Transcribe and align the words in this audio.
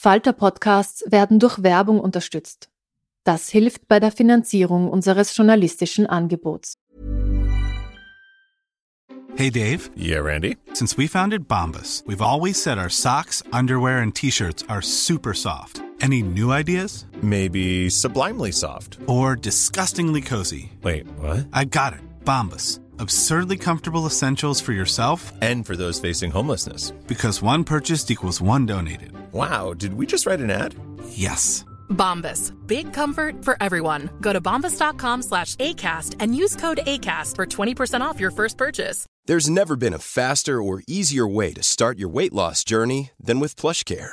Falter-Podcasts 0.00 1.02
werden 1.10 1.40
durch 1.40 1.64
Werbung 1.64 1.98
unterstützt. 1.98 2.68
Das 3.24 3.48
hilft 3.48 3.88
bei 3.88 3.98
der 3.98 4.12
Finanzierung 4.12 4.88
unseres 4.88 5.36
journalistischen 5.36 6.06
Angebots. 6.06 6.74
Hey 9.34 9.50
Dave. 9.50 9.90
Yeah, 9.96 10.20
Randy. 10.20 10.56
Since 10.72 10.96
we 10.96 11.08
founded 11.08 11.48
Bombus, 11.48 12.04
we've 12.06 12.22
always 12.22 12.62
said 12.62 12.78
our 12.78 12.88
socks, 12.88 13.42
underwear, 13.52 13.98
and 13.98 14.14
t-shirts 14.14 14.64
are 14.68 14.82
super 14.82 15.34
soft. 15.34 15.82
Any 16.00 16.22
new 16.22 16.52
ideas? 16.52 17.06
Maybe 17.20 17.90
sublimely 17.90 18.52
soft. 18.52 18.98
Or 19.08 19.34
disgustingly 19.34 20.20
cozy. 20.20 20.70
Wait, 20.84 21.08
what? 21.18 21.48
I 21.52 21.64
got 21.64 21.92
it. 21.92 22.00
Bombus. 22.24 22.78
Absurdly 23.00 23.56
comfortable 23.56 24.06
essentials 24.06 24.60
for 24.60 24.72
yourself 24.72 25.32
And 25.42 25.64
for 25.66 25.76
those 25.76 25.98
facing 26.00 26.30
homelessness. 26.30 26.90
because 27.06 27.42
one 27.42 27.64
purchased 27.64 28.10
equals 28.10 28.40
one 28.40 28.66
donated. 28.66 29.12
Wow, 29.32 29.74
did 29.74 29.94
we 29.94 30.06
just 30.06 30.26
write 30.26 30.40
an 30.40 30.50
ad? 30.50 30.74
Yes. 31.10 31.64
Bombas. 31.90 32.52
Big 32.66 32.92
comfort 32.92 33.44
for 33.44 33.56
everyone. 33.62 34.10
Go 34.20 34.32
to 34.32 34.40
bombas.com 34.40 35.22
slash 35.22 35.54
ACAST 35.56 36.16
and 36.20 36.34
use 36.36 36.54
code 36.56 36.80
ACAST 36.86 37.34
for 37.34 37.46
20% 37.46 38.00
off 38.02 38.20
your 38.20 38.30
first 38.30 38.56
purchase. 38.58 39.06
There's 39.26 39.48
never 39.50 39.74
been 39.76 39.94
a 39.94 39.98
faster 39.98 40.60
or 40.62 40.82
easier 40.86 41.26
way 41.26 41.52
to 41.54 41.62
start 41.62 41.98
your 41.98 42.08
weight 42.10 42.32
loss 42.32 42.62
journey 42.64 43.10
than 43.20 43.40
with 43.40 43.56
PlushCare. 43.56 44.12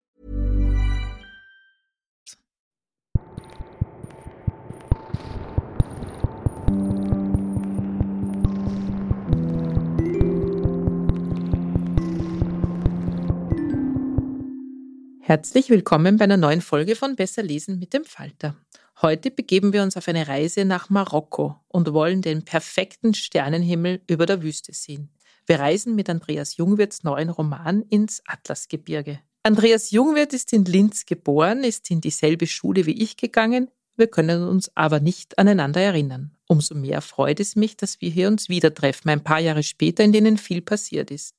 Herzlich 15.31 15.69
willkommen 15.69 16.17
bei 16.17 16.25
einer 16.25 16.35
neuen 16.35 16.59
Folge 16.59 16.93
von 16.93 17.15
Besser 17.15 17.41
lesen 17.41 17.79
mit 17.79 17.93
dem 17.93 18.03
Falter. 18.03 18.57
Heute 19.01 19.31
begeben 19.31 19.71
wir 19.71 19.81
uns 19.81 19.95
auf 19.95 20.09
eine 20.09 20.27
Reise 20.27 20.65
nach 20.65 20.89
Marokko 20.89 21.55
und 21.69 21.93
wollen 21.93 22.21
den 22.21 22.43
perfekten 22.43 23.13
Sternenhimmel 23.13 24.01
über 24.07 24.25
der 24.25 24.43
Wüste 24.43 24.73
sehen. 24.73 25.07
Wir 25.45 25.61
reisen 25.61 25.95
mit 25.95 26.09
Andreas 26.09 26.57
Jungwirths 26.57 27.03
neuen 27.03 27.29
Roman 27.29 27.81
ins 27.83 28.21
Atlasgebirge. 28.25 29.21
Andreas 29.43 29.91
Jungwirth 29.91 30.33
ist 30.33 30.51
in 30.51 30.65
Linz 30.65 31.05
geboren, 31.05 31.63
ist 31.63 31.89
in 31.89 32.01
dieselbe 32.01 32.45
Schule 32.45 32.85
wie 32.85 33.01
ich 33.01 33.15
gegangen. 33.15 33.71
Wir 33.95 34.07
können 34.07 34.45
uns 34.45 34.69
aber 34.75 34.99
nicht 34.99 35.39
aneinander 35.39 35.79
erinnern. 35.79 36.35
Umso 36.47 36.75
mehr 36.75 36.99
freut 36.99 37.39
es 37.39 37.55
mich, 37.55 37.77
dass 37.77 38.01
wir 38.01 38.09
hier 38.09 38.27
uns 38.27 38.49
wieder 38.49 38.73
treffen, 38.73 39.07
ein 39.07 39.23
paar 39.23 39.39
Jahre 39.39 39.63
später, 39.63 40.03
in 40.03 40.11
denen 40.11 40.37
viel 40.37 40.61
passiert 40.61 41.09
ist. 41.09 41.35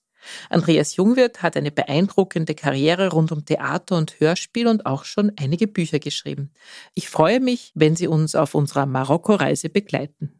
Andreas 0.50 0.96
Jungwirth 0.96 1.42
hat 1.42 1.56
eine 1.56 1.70
beeindruckende 1.70 2.54
Karriere 2.54 3.10
rund 3.10 3.32
um 3.32 3.44
Theater 3.44 3.96
und 3.96 4.20
Hörspiel 4.20 4.66
und 4.66 4.86
auch 4.86 5.04
schon 5.04 5.32
einige 5.36 5.66
Bücher 5.66 5.98
geschrieben. 5.98 6.50
Ich 6.94 7.08
freue 7.08 7.40
mich, 7.40 7.72
wenn 7.74 7.96
Sie 7.96 8.06
uns 8.06 8.34
auf 8.34 8.54
unserer 8.54 8.86
Marokko-Reise 8.86 9.68
begleiten. 9.68 10.32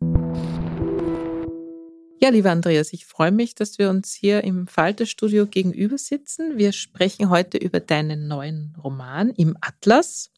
Ja, 2.22 2.28
lieber 2.28 2.52
Andreas, 2.52 2.92
ich 2.92 3.04
freue 3.04 3.32
mich, 3.32 3.56
dass 3.56 3.78
wir 3.78 3.90
uns 3.90 4.14
hier 4.14 4.44
im 4.44 4.68
Falterstudio 4.68 5.46
gegenüber 5.46 5.98
sitzen. 5.98 6.56
Wir 6.56 6.70
sprechen 6.70 7.30
heute 7.30 7.58
über 7.58 7.80
deinen 7.80 8.28
neuen 8.28 8.76
Roman 8.82 9.30
im 9.30 9.56
Atlas. 9.60 10.30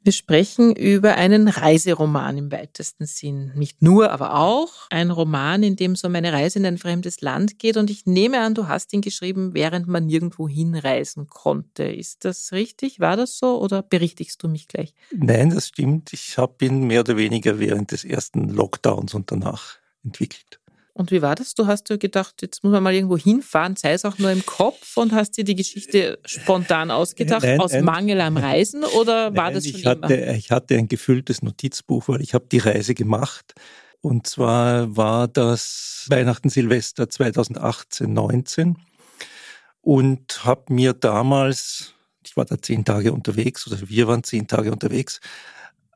Wir 0.00 0.12
sprechen 0.12 0.74
über 0.74 1.16
einen 1.16 1.48
Reiseroman 1.48 2.38
im 2.38 2.52
weitesten 2.52 3.04
Sinn. 3.04 3.52
Nicht 3.56 3.82
nur, 3.82 4.10
aber 4.10 4.36
auch 4.36 4.86
ein 4.90 5.10
Roman, 5.10 5.62
in 5.62 5.76
dem 5.76 5.92
es 5.92 6.04
um 6.04 6.14
eine 6.14 6.32
Reise 6.32 6.60
in 6.60 6.66
ein 6.66 6.78
fremdes 6.78 7.20
Land 7.20 7.58
geht. 7.58 7.76
Und 7.76 7.90
ich 7.90 8.06
nehme 8.06 8.40
an, 8.40 8.54
du 8.54 8.68
hast 8.68 8.92
ihn 8.92 9.00
geschrieben, 9.00 9.54
während 9.54 9.88
man 9.88 10.06
nirgendwo 10.06 10.48
hinreisen 10.48 11.26
konnte. 11.26 11.84
Ist 11.84 12.24
das 12.24 12.52
richtig? 12.52 13.00
War 13.00 13.16
das 13.16 13.38
so 13.38 13.60
oder 13.60 13.82
berichtigst 13.82 14.42
du 14.42 14.48
mich 14.48 14.68
gleich? 14.68 14.94
Nein, 15.10 15.50
das 15.50 15.68
stimmt. 15.68 16.12
Ich 16.12 16.38
habe 16.38 16.64
ihn 16.64 16.86
mehr 16.86 17.00
oder 17.00 17.16
weniger 17.16 17.58
während 17.58 17.90
des 17.90 18.04
ersten 18.04 18.48
Lockdowns 18.48 19.14
und 19.14 19.30
danach 19.30 19.76
entwickelt. 20.04 20.60
Und 20.98 21.12
wie 21.12 21.22
war 21.22 21.36
das? 21.36 21.54
Du 21.54 21.68
hast 21.68 21.88
dir 21.88 21.96
gedacht, 21.96 22.42
jetzt 22.42 22.64
muss 22.64 22.72
man 22.72 22.82
mal 22.82 22.92
irgendwo 22.92 23.16
hinfahren, 23.16 23.76
sei 23.76 23.92
es 23.92 24.04
auch 24.04 24.18
nur 24.18 24.32
im 24.32 24.44
Kopf 24.44 24.96
und 24.96 25.12
hast 25.12 25.36
dir 25.36 25.44
die 25.44 25.54
Geschichte 25.54 26.18
spontan 26.24 26.90
ausgedacht, 26.90 27.44
Nein, 27.44 27.60
aus 27.60 27.70
nein. 27.72 27.84
Mangel 27.84 28.20
am 28.20 28.36
Reisen 28.36 28.82
oder 28.82 29.32
war 29.36 29.44
Nein, 29.44 29.54
das 29.54 29.68
schon 29.68 29.78
ich 29.78 29.86
hatte, 29.86 30.14
immer? 30.14 30.34
Ich 30.34 30.50
hatte 30.50 30.74
ein 30.74 30.88
gefülltes 30.88 31.40
Notizbuch, 31.40 32.08
weil 32.08 32.20
ich 32.20 32.34
habe 32.34 32.46
die 32.50 32.58
Reise 32.58 32.94
gemacht. 32.94 33.54
Und 34.00 34.26
zwar 34.26 34.96
war 34.96 35.28
das 35.28 36.06
Weihnachten 36.08 36.50
Silvester 36.50 37.08
2018, 37.08 38.12
19 38.12 38.76
und 39.80 40.44
habe 40.44 40.72
mir 40.74 40.94
damals, 40.94 41.94
ich 42.26 42.36
war 42.36 42.44
da 42.44 42.60
zehn 42.60 42.84
Tage 42.84 43.12
unterwegs 43.12 43.68
oder 43.68 43.88
wir 43.88 44.08
waren 44.08 44.24
zehn 44.24 44.48
Tage 44.48 44.72
unterwegs, 44.72 45.20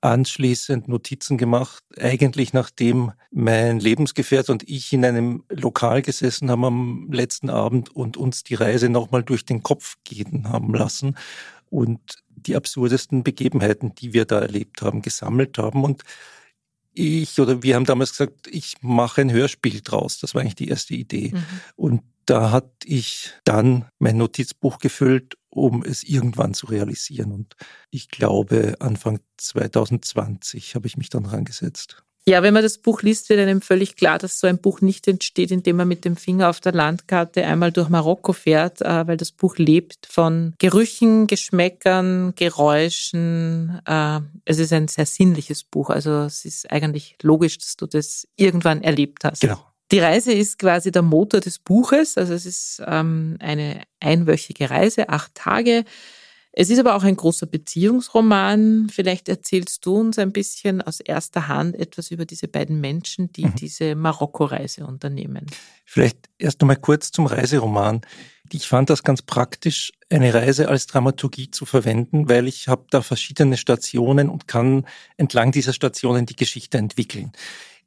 anschließend 0.02 0.88
Notizen 0.88 1.38
gemacht, 1.38 1.82
eigentlich 1.98 2.52
nachdem 2.52 3.12
mein 3.30 3.78
Lebensgefährte 3.78 4.52
und 4.52 4.68
ich 4.68 4.92
in 4.92 5.04
einem 5.04 5.44
Lokal 5.48 6.02
gesessen 6.02 6.50
haben 6.50 6.64
am 6.64 7.08
letzten 7.12 7.48
Abend 7.48 7.94
und 7.94 8.16
uns 8.16 8.42
die 8.42 8.54
Reise 8.54 8.88
nochmal 8.88 9.22
durch 9.22 9.44
den 9.44 9.62
Kopf 9.62 9.96
gehen 10.04 10.48
haben 10.48 10.74
lassen 10.74 11.16
und 11.70 12.00
die 12.28 12.56
absurdesten 12.56 13.22
Begebenheiten, 13.22 13.94
die 13.94 14.12
wir 14.12 14.24
da 14.24 14.40
erlebt 14.40 14.82
haben, 14.82 15.02
gesammelt 15.02 15.56
haben. 15.58 15.84
Und 15.84 16.02
ich 16.92 17.38
oder 17.38 17.62
wir 17.62 17.76
haben 17.76 17.86
damals 17.86 18.10
gesagt, 18.10 18.48
ich 18.48 18.74
mache 18.82 19.20
ein 19.20 19.32
Hörspiel 19.32 19.80
draus. 19.82 20.18
Das 20.18 20.34
war 20.34 20.42
eigentlich 20.42 20.56
die 20.56 20.68
erste 20.68 20.94
Idee. 20.94 21.30
Mhm. 21.32 21.44
Und 21.76 22.02
da 22.26 22.50
hatte 22.50 22.72
ich 22.84 23.30
dann 23.44 23.86
mein 23.98 24.16
Notizbuch 24.16 24.78
gefüllt, 24.78 25.36
um 25.54 25.82
es 25.82 26.02
irgendwann 26.02 26.54
zu 26.54 26.66
realisieren. 26.66 27.32
Und 27.32 27.56
ich 27.90 28.08
glaube, 28.08 28.76
Anfang 28.80 29.20
2020 29.36 30.74
habe 30.74 30.86
ich 30.86 30.96
mich 30.96 31.10
dann 31.10 31.26
rangesetzt. 31.26 32.02
Ja, 32.24 32.44
wenn 32.44 32.54
man 32.54 32.62
das 32.62 32.78
Buch 32.78 33.02
liest, 33.02 33.28
wird 33.30 33.40
einem 33.40 33.60
völlig 33.60 33.96
klar, 33.96 34.16
dass 34.16 34.38
so 34.38 34.46
ein 34.46 34.58
Buch 34.58 34.80
nicht 34.80 35.08
entsteht, 35.08 35.50
indem 35.50 35.76
man 35.76 35.88
mit 35.88 36.04
dem 36.04 36.16
Finger 36.16 36.50
auf 36.50 36.60
der 36.60 36.72
Landkarte 36.72 37.44
einmal 37.44 37.72
durch 37.72 37.88
Marokko 37.88 38.32
fährt, 38.32 38.80
äh, 38.80 39.06
weil 39.08 39.16
das 39.16 39.32
Buch 39.32 39.56
lebt 39.58 40.06
von 40.06 40.54
Gerüchen, 40.58 41.26
Geschmäckern, 41.26 42.34
Geräuschen. 42.36 43.80
Äh, 43.86 44.20
Es 44.44 44.60
ist 44.60 44.72
ein 44.72 44.86
sehr 44.86 45.06
sinnliches 45.06 45.64
Buch. 45.64 45.90
Also 45.90 46.22
es 46.22 46.44
ist 46.44 46.70
eigentlich 46.70 47.16
logisch, 47.22 47.58
dass 47.58 47.76
du 47.76 47.86
das 47.86 48.28
irgendwann 48.36 48.82
erlebt 48.82 49.24
hast. 49.24 49.40
Genau. 49.40 49.58
Die 49.92 49.98
Reise 49.98 50.32
ist 50.32 50.58
quasi 50.58 50.90
der 50.90 51.02
Motor 51.02 51.40
des 51.40 51.58
Buches. 51.58 52.16
Also 52.16 52.32
es 52.32 52.46
ist 52.46 52.82
ähm, 52.86 53.36
eine 53.40 53.82
einwöchige 54.00 54.70
Reise, 54.70 55.10
acht 55.10 55.34
Tage. 55.34 55.84
Es 56.54 56.68
ist 56.68 56.78
aber 56.78 56.96
auch 56.96 57.02
ein 57.02 57.16
großer 57.16 57.46
Beziehungsroman. 57.46 58.88
Vielleicht 58.90 59.28
erzählst 59.28 59.84
du 59.86 59.96
uns 59.96 60.18
ein 60.18 60.32
bisschen 60.32 60.82
aus 60.82 61.00
erster 61.00 61.48
Hand 61.48 61.76
etwas 61.76 62.10
über 62.10 62.24
diese 62.26 62.48
beiden 62.48 62.80
Menschen, 62.80 63.32
die 63.32 63.46
Mhm. 63.46 63.54
diese 63.54 63.94
Marokko-Reise 63.94 64.86
unternehmen. 64.86 65.46
Vielleicht 65.84 66.18
erst 66.38 66.60
noch 66.60 66.68
mal 66.68 66.76
kurz 66.76 67.10
zum 67.10 67.26
Reiseroman. 67.26 68.00
Ich 68.50 68.68
fand 68.68 68.90
das 68.90 69.02
ganz 69.02 69.22
praktisch, 69.22 69.92
eine 70.10 70.34
Reise 70.34 70.68
als 70.68 70.86
Dramaturgie 70.86 71.50
zu 71.50 71.64
verwenden, 71.64 72.28
weil 72.28 72.48
ich 72.48 72.68
habe 72.68 72.84
da 72.90 73.00
verschiedene 73.00 73.56
Stationen 73.56 74.28
und 74.28 74.46
kann 74.46 74.86
entlang 75.16 75.52
dieser 75.52 75.72
Stationen 75.72 76.26
die 76.26 76.36
Geschichte 76.36 76.76
entwickeln. 76.76 77.32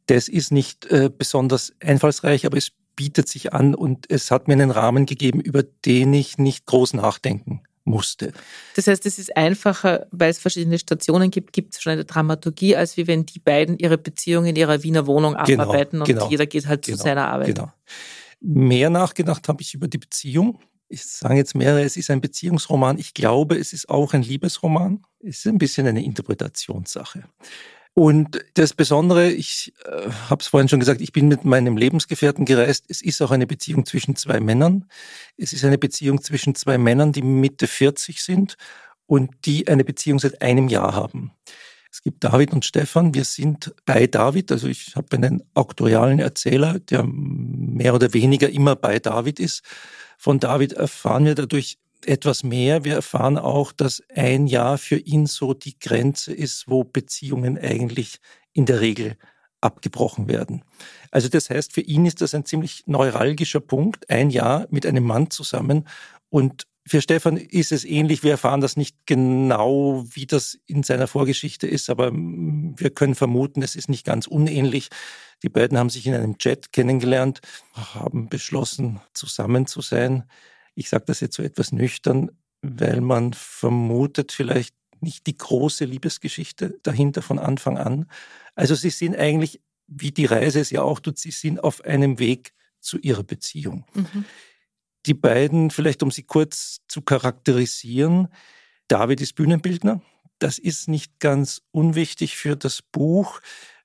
Das 0.08 0.28
ist 0.28 0.52
nicht 0.52 0.86
äh, 0.86 1.10
besonders 1.16 1.74
einfallsreich, 1.82 2.46
aber 2.46 2.58
es 2.58 2.72
bietet 2.96 3.28
sich 3.28 3.54
an 3.54 3.76
und 3.76 4.10
es 4.10 4.32
hat 4.32 4.48
mir 4.48 4.54
einen 4.54 4.72
Rahmen 4.72 5.06
gegeben, 5.06 5.42
über 5.42 5.64
den 5.64 6.14
ich 6.14 6.38
nicht 6.38 6.66
groß 6.66 6.94
nachdenken 6.94 7.62
musste. 7.86 8.34
Das 8.76 8.88
heißt, 8.88 9.06
es 9.06 9.20
ist 9.20 9.38
einfacher, 9.38 10.08
weil 10.12 10.32
es 10.32 10.40
verschiedene 10.40 10.80
Stationen 10.80 11.30
gibt, 11.30 11.54
gibt 11.54 11.76
es 11.76 11.82
schon 11.82 11.94
eine 11.94 12.06
Dramaturgie, 12.06 12.76
als 12.76 12.98
wie 12.98 13.08
wenn 13.08 13.26
die 13.26 13.40
beiden 13.40 13.78
ihre 13.78 13.98
Beziehung 13.98 14.46
in 14.46 14.56
ihrer 14.56 14.84
Wiener 14.84 15.06
Wohnung 15.06 15.36
Genau, 15.46 15.64
abarbeiten 15.64 16.02
und 16.02 16.08
genau, 16.08 16.30
jeder 16.30 16.48
geht 16.48 16.68
halt 16.68 16.84
zu 16.84 16.92
genau, 16.92 17.04
seiner 17.04 17.28
Arbeit. 17.28 17.48
Genau. 17.48 17.72
Mehr 18.42 18.90
nachgedacht 18.90 19.48
habe 19.48 19.62
ich 19.62 19.74
über 19.74 19.88
die 19.88 19.98
Beziehung. 19.98 20.60
Ich 20.88 21.06
sage 21.06 21.36
jetzt 21.36 21.56
mehrere, 21.56 21.84
es 21.84 21.98
ist 21.98 22.10
ein 22.10 22.22
Beziehungsroman. 22.22 22.98
Ich 22.98 23.14
glaube, 23.14 23.58
es 23.58 23.74
ist 23.74 23.90
auch 23.90 24.14
ein 24.14 24.22
Liebesroman. 24.22 25.02
Es 25.20 25.40
ist 25.40 25.48
ein 25.48 25.58
bisschen 25.58 25.88
eine 25.88 26.04
Interpretationssache. 26.04 27.24
Und 27.98 28.44
das 28.56 28.74
Besondere, 28.74 29.32
ich 29.32 29.74
äh, 29.86 30.12
habe 30.30 30.42
es 30.42 30.48
vorhin 30.48 30.68
schon 30.68 30.82
gesagt, 30.82 31.00
ich 31.00 31.14
bin 31.14 31.30
mit 31.30 31.46
meinem 31.46 31.78
Lebensgefährten 31.78 32.44
gereist. 32.44 32.84
Es 32.90 33.02
ist 33.02 33.22
auch 33.22 33.32
eine 33.32 33.48
Beziehung 33.48 33.86
zwischen 33.86 34.18
zwei 34.18 34.42
Männern. 34.42 34.90
Es 35.38 35.54
ist 35.54 35.64
eine 35.64 35.78
Beziehung 35.78 36.22
zwischen 36.22 36.56
zwei 36.56 36.78
Männern, 36.78 37.14
die 37.14 37.22
Mitte 37.22 37.68
40 37.68 38.22
sind 38.22 38.58
und 39.06 39.32
die 39.46 39.70
eine 39.70 39.86
Beziehung 39.86 40.20
seit 40.20 40.42
einem 40.42 40.68
Jahr 40.68 40.94
haben. 40.94 41.32
Es 41.90 42.02
gibt 42.02 42.22
David 42.26 42.52
und 42.52 42.66
Stefan. 42.66 43.14
Wir 43.14 43.24
sind 43.24 43.74
bei 43.86 44.08
David. 44.08 44.52
Also 44.52 44.68
ich 44.68 44.98
habe 44.98 45.16
einen 45.16 45.44
auktorialen 45.54 46.20
Erzähler, 46.20 46.80
der 46.80 47.06
mehr 47.06 47.96
oder 47.96 48.14
weniger 48.14 48.50
immer 48.50 48.76
bei 48.76 49.00
David 49.00 49.40
ist. 49.40 49.64
Von 50.18 50.42
David 50.42 50.74
erfahren 50.74 51.24
wir 51.24 51.36
dadurch 51.36 51.78
etwas 52.08 52.44
mehr. 52.44 52.84
Wir 52.84 52.96
erfahren 52.96 53.38
auch, 53.38 53.72
dass 53.72 54.04
ein 54.14 54.48
Jahr 54.48 54.78
für 54.78 54.98
ihn 54.98 55.26
so 55.26 55.54
die 55.54 55.78
Grenze 55.80 56.34
ist, 56.34 56.68
wo 56.68 56.84
Beziehungen 56.84 57.58
eigentlich 57.58 58.20
in 58.54 58.66
der 58.66 58.82
Regel 58.82 59.18
abgebrochen 59.62 60.28
werden. 60.28 60.64
Also 61.12 61.30
das 61.30 61.50
heißt, 61.50 61.74
für 61.74 61.82
ihn 61.82 62.06
ist 62.06 62.22
das 62.22 62.36
ein 62.36 62.46
ziemlich 62.46 62.84
neuralgischer 62.86 63.60
Punkt, 63.60 64.10
ein 64.10 64.30
Jahr 64.30 64.68
mit 64.70 64.86
einem 64.86 65.04
Mann 65.04 65.30
zusammen. 65.32 65.88
Und 66.30 66.68
für 66.88 67.02
Stefan 67.02 67.38
ist 67.38 67.72
es 67.72 67.84
ähnlich. 67.84 68.22
Wir 68.24 68.32
erfahren 68.32 68.62
das 68.62 68.78
nicht 68.78 68.96
genau, 69.08 70.06
wie 70.12 70.28
das 70.28 70.60
in 70.68 70.84
seiner 70.84 71.08
Vorgeschichte 71.08 71.66
ist, 71.66 71.90
aber 71.90 72.12
wir 72.14 72.92
können 72.92 73.16
vermuten, 73.16 73.64
es 73.64 73.76
ist 73.76 73.90
nicht 73.90 74.06
ganz 74.06 74.28
unähnlich. 74.28 74.90
Die 75.42 75.50
beiden 75.50 75.80
haben 75.80 75.90
sich 75.90 76.06
in 76.06 76.14
einem 76.14 76.38
Chat 76.38 76.72
kennengelernt, 76.72 77.42
haben 77.74 78.30
beschlossen, 78.30 79.00
zusammen 79.14 79.66
zu 79.66 79.82
sein. 79.82 80.26
Ich 80.76 80.90
sage 80.90 81.06
das 81.08 81.22
jetzt 81.22 81.36
so 81.36 81.44
etwas 81.44 81.72
nüchtern, 81.72 82.32
weil 82.62 83.02
man 83.02 83.34
vermutet 83.34 84.32
vielleicht 84.32 84.76
nicht 85.02 85.28
die 85.28 85.38
große 85.38 85.86
Liebesgeschichte 85.86 86.80
dahinter 86.84 87.22
von 87.22 87.40
Anfang 87.40 87.78
an. 87.78 88.06
Also 88.56 88.76
sie 88.76 88.90
sind 88.90 89.16
eigentlich, 89.16 89.62
wie 89.88 90.12
die 90.12 90.26
Reise 90.26 90.60
es 90.60 90.72
ja 90.72 90.82
auch 90.82 91.00
tut, 91.00 91.18
sie 91.18 91.32
sind 91.32 91.64
auf 91.64 91.84
einem 91.84 92.20
Weg 92.20 92.54
zu 92.80 92.98
ihrer 93.00 93.24
Beziehung. 93.24 93.86
Mhm. 93.94 94.26
Die 95.06 95.14
beiden, 95.14 95.70
vielleicht 95.70 96.02
um 96.02 96.12
sie 96.12 96.24
kurz 96.24 96.80
zu 96.88 97.02
charakterisieren, 97.02 98.30
David 98.88 99.22
ist 99.22 99.34
Bühnenbildner. 99.34 100.02
Das 100.40 100.58
ist 100.58 100.88
nicht 100.88 101.20
ganz 101.20 101.62
unwichtig 101.72 102.36
für 102.38 102.56
das 102.56 102.82
Buch, 102.82 103.40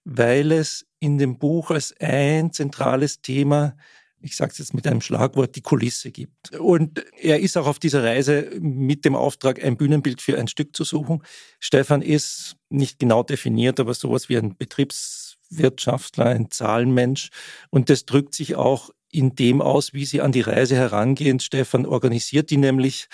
weil 0.05 0.53
es 0.53 0.87
in 0.99 1.19
dem 1.19 1.39
Buch 1.39 1.71
als 1.71 1.95
ein 2.01 2.53
zentrales 2.53 3.21
Thema 3.21 3.77
ich 4.23 4.37
sage 4.37 4.53
es 4.53 4.59
jetzt 4.59 4.75
mit 4.75 4.87
einem 4.87 5.01
Schlagwort, 5.01 5.57
die 5.57 5.63
Kulisse 5.63 6.11
gibt. 6.11 6.57
Und 6.57 7.05
er 7.19 7.41
ist 7.41 7.57
auch 7.57 7.67
auf 7.67 7.79
dieser 7.79 8.05
Reise 8.05 8.51
mit 8.61 9.05
dem 9.05 9.15
Auftrag, 9.15 9.63
ein 9.63 9.77
Bühnenbild 9.77 10.21
für 10.21 10.39
ein 10.39 10.49
Stück 10.49 10.77
zu 10.77 10.85
suchen. 10.85 11.23
Stefan 11.59 12.03
ist 12.03 12.57
nicht 12.69 12.99
genau 12.99 13.23
definiert, 13.23 13.81
aber 13.81 13.95
sowas 13.95 14.29
wie 14.29 14.37
ein 14.37 14.57
Betriebswirtschaftler, 14.57 16.27
ein 16.27 16.51
Zahlenmensch. 16.51 17.31
Und 17.71 17.91
das 17.91 18.05
drückt 18.05 18.35
sich 18.35 18.57
auch 18.57 18.91
in 19.11 19.35
dem 19.35 19.61
aus, 19.61 19.93
wie 19.93 20.05
sie 20.05 20.21
an 20.21 20.33
die 20.33 20.43
Reise 20.43 20.77
herangehen. 20.77 21.41
Stefan 21.41 21.87
organisiert 21.87 22.51
die 22.51 22.59
nämlich. 22.59 23.09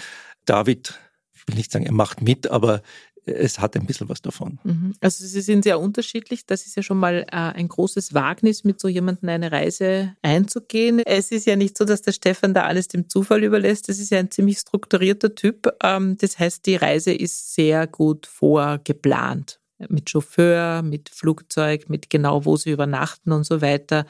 David, 0.44 0.98
ich 1.34 1.46
will 1.48 1.56
nicht 1.56 1.72
sagen, 1.72 1.86
er 1.86 1.92
macht 1.92 2.22
mit, 2.22 2.48
aber 2.48 2.82
es 3.26 3.58
hat 3.58 3.76
ein 3.76 3.86
bisschen 3.86 4.08
was 4.08 4.22
davon. 4.22 4.58
Mhm. 4.62 4.94
Also 5.00 5.24
Sie 5.26 5.40
sind 5.40 5.64
sehr 5.64 5.80
unterschiedlich. 5.80 6.46
Das 6.46 6.66
ist 6.66 6.76
ja 6.76 6.82
schon 6.82 6.98
mal 6.98 7.26
äh, 7.30 7.36
ein 7.36 7.68
großes 7.68 8.14
Wagnis, 8.14 8.62
mit 8.64 8.80
so 8.80 8.88
jemandem 8.88 9.28
eine 9.28 9.50
Reise 9.50 10.14
einzugehen. 10.22 11.00
Es 11.04 11.32
ist 11.32 11.46
ja 11.46 11.56
nicht 11.56 11.76
so, 11.76 11.84
dass 11.84 12.02
der 12.02 12.12
Stefan 12.12 12.54
da 12.54 12.64
alles 12.64 12.88
dem 12.88 13.08
Zufall 13.08 13.42
überlässt. 13.42 13.88
Das 13.88 13.98
ist 13.98 14.10
ja 14.10 14.20
ein 14.20 14.30
ziemlich 14.30 14.58
strukturierter 14.58 15.34
Typ. 15.34 15.68
Ähm, 15.82 16.16
das 16.18 16.38
heißt, 16.38 16.64
die 16.66 16.76
Reise 16.76 17.12
ist 17.12 17.54
sehr 17.54 17.86
gut 17.86 18.26
vorgeplant. 18.26 19.60
Mit 19.88 20.08
Chauffeur, 20.08 20.82
mit 20.82 21.10
Flugzeug, 21.10 21.90
mit 21.90 22.08
genau, 22.08 22.44
wo 22.44 22.56
sie 22.56 22.70
übernachten 22.70 23.32
und 23.32 23.44
so 23.44 23.60
weiter. 23.60 24.06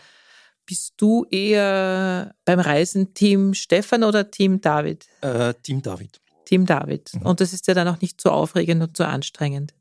Bist 0.67 0.95
du 0.99 1.25
eher 1.31 2.35
beim 2.45 2.61
Reisen 2.61 3.15
Team 3.15 3.55
Stefan 3.55 4.05
oder 4.05 4.31
Team 4.31 4.61
David? 4.61 5.07
Äh, 5.23 5.55
Team 5.63 5.81
David. 5.81 6.21
Team 6.47 6.65
David. 6.65 7.13
Mhm. 7.15 7.23
Und 7.23 7.41
das 7.41 7.53
ist 7.53 7.67
ja 7.67 7.75
dann 7.75 7.89
auch 7.89 8.01
nicht 8.01 8.21
so 8.21 8.31
aufregend 8.31 8.83
und 8.83 8.97
so 8.97 9.05
anstrengend, 9.05 9.75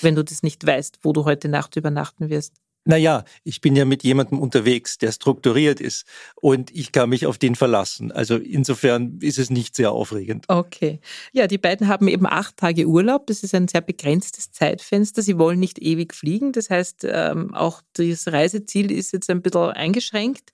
wenn 0.00 0.14
du 0.14 0.22
das 0.22 0.44
nicht 0.44 0.64
weißt, 0.64 1.00
wo 1.02 1.12
du 1.12 1.24
heute 1.24 1.48
Nacht 1.48 1.74
übernachten 1.74 2.30
wirst. 2.30 2.54
Naja, 2.84 3.24
ich 3.44 3.60
bin 3.60 3.76
ja 3.76 3.84
mit 3.84 4.02
jemandem 4.04 4.38
unterwegs, 4.38 4.96
der 4.96 5.12
strukturiert 5.12 5.80
ist 5.80 6.06
und 6.40 6.70
ich 6.70 6.92
kann 6.92 7.10
mich 7.10 7.26
auf 7.26 7.36
den 7.36 7.54
verlassen. 7.54 8.10
Also 8.10 8.36
insofern 8.36 9.18
ist 9.20 9.38
es 9.38 9.50
nicht 9.50 9.76
sehr 9.76 9.92
aufregend. 9.92 10.46
Okay. 10.48 11.00
Ja, 11.32 11.46
die 11.46 11.58
beiden 11.58 11.88
haben 11.88 12.08
eben 12.08 12.26
acht 12.26 12.56
Tage 12.56 12.86
Urlaub. 12.86 13.26
Das 13.26 13.42
ist 13.42 13.54
ein 13.54 13.68
sehr 13.68 13.82
begrenztes 13.82 14.50
Zeitfenster. 14.52 15.20
Sie 15.20 15.38
wollen 15.38 15.60
nicht 15.60 15.78
ewig 15.78 16.14
fliegen. 16.14 16.52
Das 16.52 16.70
heißt, 16.70 17.04
ähm, 17.04 17.54
auch 17.54 17.82
das 17.92 18.28
Reiseziel 18.28 18.90
ist 18.90 19.12
jetzt 19.12 19.28
ein 19.28 19.42
bisschen 19.42 19.70
eingeschränkt. 19.70 20.50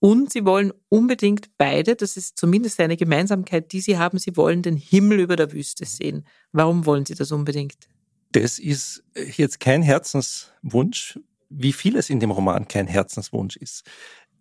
Und 0.00 0.32
sie 0.32 0.44
wollen 0.44 0.72
unbedingt 0.88 1.50
beide, 1.58 1.96
das 1.96 2.16
ist 2.16 2.38
zumindest 2.38 2.78
eine 2.80 2.96
Gemeinsamkeit, 2.96 3.72
die 3.72 3.80
sie 3.80 3.98
haben, 3.98 4.18
sie 4.18 4.36
wollen 4.36 4.62
den 4.62 4.76
Himmel 4.76 5.20
über 5.20 5.34
der 5.34 5.52
Wüste 5.52 5.84
sehen. 5.84 6.24
Warum 6.52 6.86
wollen 6.86 7.04
sie 7.04 7.14
das 7.14 7.32
unbedingt? 7.32 7.88
Das 8.30 8.58
ist 8.58 9.02
jetzt 9.14 9.58
kein 9.58 9.82
Herzenswunsch, 9.82 11.18
wie 11.48 11.72
vieles 11.72 12.10
in 12.10 12.20
dem 12.20 12.30
Roman 12.30 12.68
kein 12.68 12.86
Herzenswunsch 12.86 13.56
ist. 13.56 13.84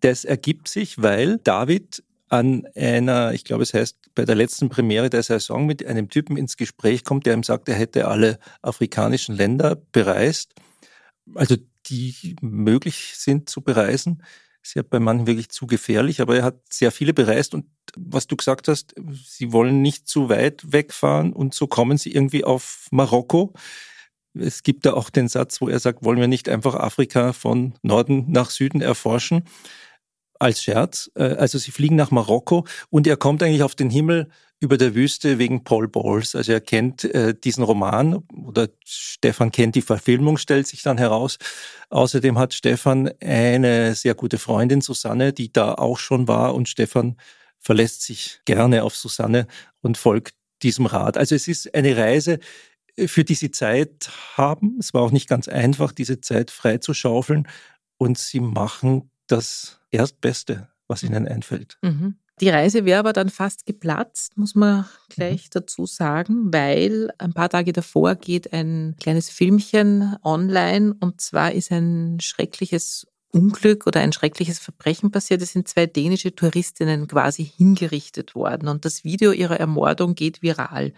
Das 0.01 0.25
ergibt 0.25 0.68
sich, 0.68 1.01
weil 1.01 1.39
David 1.39 2.03
an 2.30 2.68
einer, 2.75 3.33
ich 3.33 3.45
glaube, 3.45 3.63
es 3.63 3.74
heißt 3.74 4.13
bei 4.13 4.25
der 4.25 4.36
letzten 4.36 4.69
Premiere 4.69 5.10
der 5.10 5.24
Saison 5.24 5.65
mit 5.65 5.86
einem 5.86 6.10
Typen 6.10 6.38
ins 6.38 6.57
Gespräch 6.57 7.03
kommt, 7.03 7.25
der 7.25 7.33
ihm 7.33 7.44
sagt, 7.44 7.69
er 7.69 7.75
hätte 7.75 8.07
alle 8.07 8.38
afrikanischen 8.62 9.36
Länder 9.36 9.75
bereist, 9.92 10.53
also 11.33 11.56
die 11.86 12.36
möglich 12.42 13.13
sind 13.15 13.50
zu 13.50 13.62
bereisen 13.62 14.21
ist 14.68 14.74
ja 14.75 14.84
bei 14.84 15.00
manchen 15.00 15.28
wirklich 15.28 15.50
zu 15.50 15.66
gefährlich, 15.66 16.22
aber 16.22 16.36
er 16.38 16.44
hat 16.44 16.60
sehr 16.69 16.92
viele 16.92 17.14
bereist 17.14 17.54
und 17.54 17.66
was 17.96 18.28
du 18.28 18.36
gesagt 18.36 18.68
hast, 18.68 18.96
sie 19.25 19.54
wollen 19.54 19.81
nicht 19.81 20.08
zu 20.08 20.30
weit 20.30 20.72
wegfahren 20.72 21.31
und 21.31 21.54
so 21.54 21.68
kommen 21.68 21.98
sie 21.98 22.14
irgendwie 22.14 22.44
auf 22.44 22.88
Marokko. 22.92 23.54
Es 24.34 24.64
gibt 24.64 24.86
da 24.86 24.94
auch 24.94 25.10
den 25.10 25.30
Satz, 25.30 25.62
wo 25.62 25.69
er 25.69 25.80
sagt, 25.80 26.04
wollen 26.04 26.19
wir 26.19 26.28
nicht 26.28 26.50
einfach 26.50 26.75
Afrika 26.75 27.34
von 27.34 27.75
Norden 27.81 28.25
nach 28.30 28.50
Süden 28.50 28.81
erforschen? 28.81 29.44
Als 30.39 30.63
Scherz. 30.63 31.12
Äh, 31.16 31.24
also 31.36 31.57
sie 31.57 31.72
fliegen 31.72 31.95
nach 31.95 32.12
Marokko 32.12 32.66
und 32.89 33.07
er 33.07 33.18
kommt 33.18 33.44
eigentlich 33.44 33.63
auf 33.63 33.75
den 33.75 33.89
Himmel 33.89 34.30
über 34.60 34.78
der 34.78 34.95
Wüste 34.95 35.38
wegen 35.38 35.63
Paul 35.63 35.88
Bowles. 35.88 36.36
Also 36.36 36.51
er 36.51 36.62
kennt 36.62 37.04
äh, 37.04 37.36
diesen 37.36 37.63
Roman 37.63 38.24
oder 38.45 38.69
Stefan 38.86 39.51
kennt 39.51 39.75
die 39.75 39.81
Verfilmung, 39.81 40.38
stellt 40.38 40.68
sich 40.68 40.81
dann 40.81 40.98
heraus. 40.98 41.38
Außerdem 41.89 42.39
hat 42.39 42.54
Stefan 42.54 43.12
eine 43.22 43.94
sehr 43.95 44.16
gute 44.16 44.39
Freundin, 44.39 44.81
Susanne, 44.81 45.34
die 45.34 45.51
da 45.51 45.74
auch 45.74 46.00
schon 46.00 46.28
war 46.28 46.56
und 46.56 46.69
Stefan 46.69 47.18
verlässt 47.60 48.01
sich 48.04 48.39
gerne 48.45 48.84
auf 48.84 48.95
Susanne 48.95 49.48
und 49.81 49.98
folgt 49.98 50.34
diesem 50.63 50.86
Rat. 50.88 51.18
Also 51.18 51.36
es 51.36 51.48
ist 51.48 51.74
eine 51.75 51.95
Reise, 51.95 52.39
für 53.06 53.24
die 53.24 53.36
sie 53.36 53.51
Zeit 53.51 54.10
haben. 54.36 54.78
Es 54.80 54.94
war 54.94 55.04
auch 55.04 55.12
nicht 55.12 55.30
ganz 55.30 55.48
einfach, 55.48 55.92
diese 55.92 56.19
Zeit 56.19 56.50
freizuschaufeln 56.50 57.48
und 57.98 58.18
sie 58.18 58.39
machen 58.39 59.12
das 59.27 59.79
Erstbeste, 59.91 60.69
was 60.88 61.03
ihnen 61.03 61.27
einfällt. 61.27 61.77
Mhm. 61.81 62.17
Die 62.39 62.50
Reise 62.50 62.86
wäre 62.86 63.00
aber 63.00 63.13
dann 63.13 63.29
fast 63.29 63.65
geplatzt, 63.65 64.38
muss 64.38 64.53
man 64.53 64.86
gleich 65.10 65.46
mhm. 65.46 65.50
dazu 65.53 65.86
sagen, 65.88 66.53
weil 66.53 67.10
ein 67.17 67.34
paar 67.34 67.50
Tage 67.50 67.74
davor 67.74 68.15
geht 68.15 68.53
ein 68.53 68.96
kleines 69.00 69.29
Filmchen 69.29 70.15
online 70.24 70.96
und 71.00 71.19
zwar 71.19 71.51
ist 71.53 71.72
ein 71.72 72.19
schreckliches 72.22 73.07
Unglück 73.31 73.88
oder 73.88 74.01
ein 74.01 74.13
schreckliches 74.13 74.60
Verbrechen 74.60 75.12
passiert. 75.12 75.41
Es 75.41 75.53
sind 75.53 75.67
zwei 75.67 75.88
dänische 75.88 76.34
Touristinnen 76.34 77.07
quasi 77.07 77.43
hingerichtet 77.43 78.36
worden 78.36 78.67
und 78.67 78.86
das 78.86 79.03
Video 79.03 79.31
ihrer 79.31 79.60
Ermordung 79.60 80.13
geht 80.13 80.41
viral. 80.43 80.93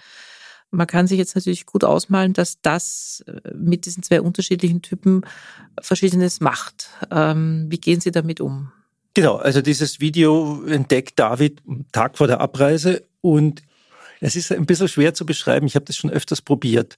Man 0.72 0.88
kann 0.88 1.08
sich 1.08 1.18
jetzt 1.18 1.36
natürlich 1.36 1.66
gut 1.66 1.84
ausmalen, 1.84 2.34
dass 2.34 2.62
das 2.62 3.24
äh, 3.28 3.54
mit 3.56 3.86
diesen 3.86 4.04
zwei 4.04 4.22
unterschiedlichen 4.22 4.82
Typen 4.82 5.22
Verschiedenes 5.82 6.42
macht. 6.42 6.90
Ähm, 7.12 7.68
wie 7.70 7.80
gehen 7.80 8.02
Sie 8.02 8.12
damit 8.12 8.40
um? 8.40 8.72
Genau, 9.14 9.38
also 9.38 9.62
dieses 9.62 10.00
Video 10.00 10.64
entdeckt 10.66 11.18
David 11.18 11.62
Tag 11.92 12.18
vor 12.18 12.28
der 12.28 12.42
Abreise 12.42 13.04
und 13.22 13.64
es 14.22 14.36
ist 14.36 14.52
ein 14.52 14.66
bisschen 14.66 14.88
schwer 14.88 15.14
zu 15.14 15.26
beschreiben. 15.26 15.66
Ich 15.66 15.76
habe 15.76 15.86
das 15.86 15.96
schon 15.96 16.12
öfters 16.12 16.42
probiert. 16.42 16.98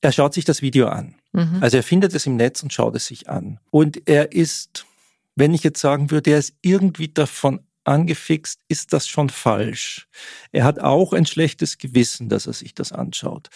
Er 0.00 0.12
schaut 0.12 0.34
sich 0.34 0.44
das 0.44 0.62
Video 0.62 0.86
an. 0.88 1.16
Mhm. 1.32 1.58
Also 1.60 1.76
er 1.76 1.82
findet 1.82 2.14
es 2.14 2.26
im 2.26 2.36
Netz 2.36 2.62
und 2.62 2.72
schaut 2.72 2.94
es 2.94 3.06
sich 3.06 3.28
an. 3.28 3.58
Und 3.70 4.08
er 4.08 4.32
ist, 4.32 4.86
wenn 5.34 5.54
ich 5.54 5.62
jetzt 5.62 5.80
sagen 5.80 6.10
würde, 6.10 6.30
er 6.30 6.38
ist 6.38 6.54
irgendwie 6.62 7.08
davon 7.08 7.60
angefixt, 7.86 8.60
ist 8.68 8.92
das 8.92 9.08
schon 9.08 9.30
falsch. 9.30 10.08
Er 10.52 10.64
hat 10.64 10.78
auch 10.80 11.12
ein 11.12 11.26
schlechtes 11.26 11.78
Gewissen, 11.78 12.28
dass 12.28 12.46
er 12.46 12.52
sich 12.52 12.74
das 12.74 12.92
anschaut. 12.92 13.48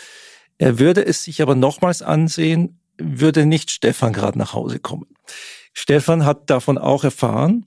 Er 0.59 0.79
würde 0.79 1.05
es 1.05 1.25
sich 1.25 1.41
aber 1.43 1.55
nochmals 1.55 2.03
ansehen, 2.03 2.81
würde 2.99 3.47
nicht 3.47 3.71
Stefan 3.71 4.13
gerade 4.13 4.39
nach 4.39 4.53
Hause 4.53 4.79
kommen. 4.79 5.07
Stefan 5.73 6.25
hat 6.25 6.51
davon 6.51 6.77
auch 6.79 7.05
erfahren 7.05 7.67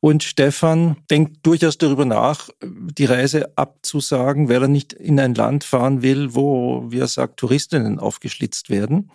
und 0.00 0.22
Stefan 0.22 0.96
denkt 1.10 1.44
durchaus 1.44 1.78
darüber 1.78 2.04
nach, 2.04 2.50
die 2.62 3.04
Reise 3.04 3.56
abzusagen, 3.56 4.48
weil 4.48 4.62
er 4.62 4.68
nicht 4.68 4.92
in 4.92 5.18
ein 5.18 5.34
Land 5.34 5.64
fahren 5.64 6.02
will, 6.02 6.34
wo, 6.34 6.84
wie 6.90 7.00
er 7.00 7.08
sagt, 7.08 7.38
Touristinnen 7.38 7.98
aufgeschlitzt 7.98 8.70
werden. 8.70 9.10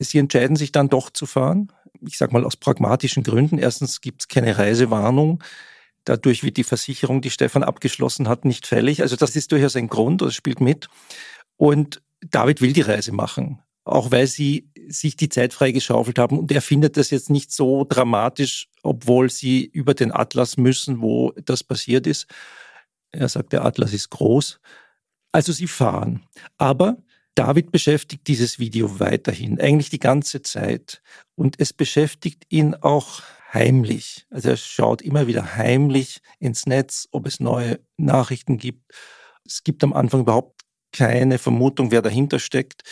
Sie 0.00 0.18
entscheiden 0.18 0.56
sich 0.56 0.72
dann 0.72 0.88
doch 0.88 1.10
zu 1.10 1.26
fahren. 1.26 1.70
Ich 2.00 2.18
sage 2.18 2.32
mal 2.32 2.44
aus 2.44 2.56
pragmatischen 2.56 3.22
Gründen. 3.22 3.58
Erstens 3.58 4.00
gibt 4.00 4.22
es 4.22 4.28
keine 4.28 4.58
Reisewarnung. 4.58 5.42
Dadurch 6.04 6.42
wird 6.42 6.56
die 6.56 6.64
Versicherung, 6.64 7.20
die 7.20 7.30
Stefan 7.30 7.62
abgeschlossen 7.62 8.28
hat, 8.28 8.44
nicht 8.44 8.66
fällig. 8.66 9.02
Also 9.02 9.16
das 9.16 9.36
ist 9.36 9.52
durchaus 9.52 9.76
ein 9.76 9.88
Grund, 9.88 10.22
das 10.22 10.34
spielt 10.34 10.60
mit. 10.60 10.88
Und 11.56 12.02
David 12.20 12.60
will 12.60 12.72
die 12.72 12.80
Reise 12.80 13.12
machen. 13.12 13.60
auch 13.84 14.10
weil 14.10 14.26
sie 14.26 14.68
sich 14.88 15.16
die 15.16 15.28
Zeit 15.28 15.52
freigeschaufelt 15.52 16.18
haben. 16.18 16.38
Und 16.38 16.52
er 16.52 16.62
findet 16.62 16.96
das 16.96 17.10
jetzt 17.10 17.30
nicht 17.30 17.52
so 17.52 17.84
dramatisch, 17.84 18.68
obwohl 18.82 19.30
sie 19.30 19.64
über 19.64 19.94
den 19.94 20.12
Atlas 20.12 20.56
müssen, 20.56 21.00
wo 21.00 21.32
das 21.44 21.64
passiert 21.64 22.06
ist. 22.06 22.26
Er 23.10 23.28
sagt, 23.28 23.52
der 23.52 23.64
Atlas 23.64 23.92
ist 23.92 24.10
groß. 24.10 24.60
Also 25.32 25.52
sie 25.52 25.66
fahren. 25.66 26.22
Aber 26.58 26.98
David 27.34 27.72
beschäftigt 27.72 28.26
dieses 28.28 28.58
Video 28.58 29.00
weiterhin, 29.00 29.60
eigentlich 29.60 29.90
die 29.90 29.98
ganze 29.98 30.42
Zeit. 30.42 31.02
Und 31.34 31.58
es 31.58 31.72
beschäftigt 31.72 32.44
ihn 32.50 32.74
auch 32.74 33.22
heimlich. 33.52 34.26
Also 34.30 34.50
er 34.50 34.56
schaut 34.56 35.02
immer 35.02 35.26
wieder 35.26 35.56
heimlich 35.56 36.20
ins 36.38 36.66
Netz, 36.66 37.08
ob 37.10 37.26
es 37.26 37.40
neue 37.40 37.80
Nachrichten 37.96 38.58
gibt. 38.58 38.92
Es 39.44 39.64
gibt 39.64 39.84
am 39.84 39.92
Anfang 39.92 40.20
überhaupt 40.20 40.62
keine 40.92 41.38
Vermutung, 41.38 41.90
wer 41.90 42.02
dahinter 42.02 42.38
steckt 42.38 42.82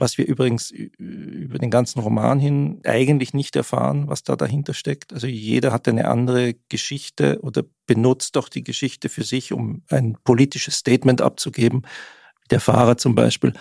was 0.00 0.18
wir 0.18 0.26
übrigens 0.26 0.70
über 0.70 1.58
den 1.58 1.70
ganzen 1.70 2.00
Roman 2.00 2.40
hin 2.40 2.80
eigentlich 2.84 3.34
nicht 3.34 3.54
erfahren, 3.54 4.08
was 4.08 4.22
da 4.22 4.34
dahinter 4.34 4.74
steckt. 4.74 5.12
Also 5.12 5.26
jeder 5.26 5.72
hat 5.72 5.86
eine 5.86 6.08
andere 6.08 6.54
Geschichte 6.68 7.38
oder 7.42 7.64
benutzt 7.86 8.36
doch 8.36 8.48
die 8.48 8.64
Geschichte 8.64 9.08
für 9.08 9.22
sich, 9.22 9.52
um 9.52 9.82
ein 9.90 10.16
politisches 10.24 10.76
Statement 10.76 11.20
abzugeben. 11.20 11.82
Der 12.50 12.60
Fahrer 12.60 12.96
zum 12.96 13.14
Beispiel. 13.14 13.52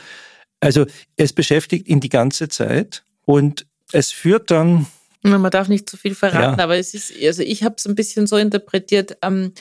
Also 0.62 0.86
es 1.16 1.34
beschäftigt 1.34 1.88
ihn 1.88 2.00
die 2.00 2.10
ganze 2.10 2.48
Zeit 2.48 3.04
und 3.26 3.68
es 3.92 4.12
führt 4.12 4.50
dann. 4.50 4.88
Man 5.22 5.52
darf 5.52 5.68
nicht 5.68 5.90
zu 5.90 5.98
viel 5.98 6.16
verraten, 6.16 6.60
ja. 6.60 6.64
aber 6.64 6.78
es 6.78 6.94
ist, 6.94 7.14
also 7.22 7.44
ich 7.44 7.64
habe 7.64 7.76
es 7.78 7.86
ein 7.86 7.96
bisschen 7.96 8.28
so 8.28 8.38
interpretiert. 8.38 9.18
Ähm, 9.22 9.54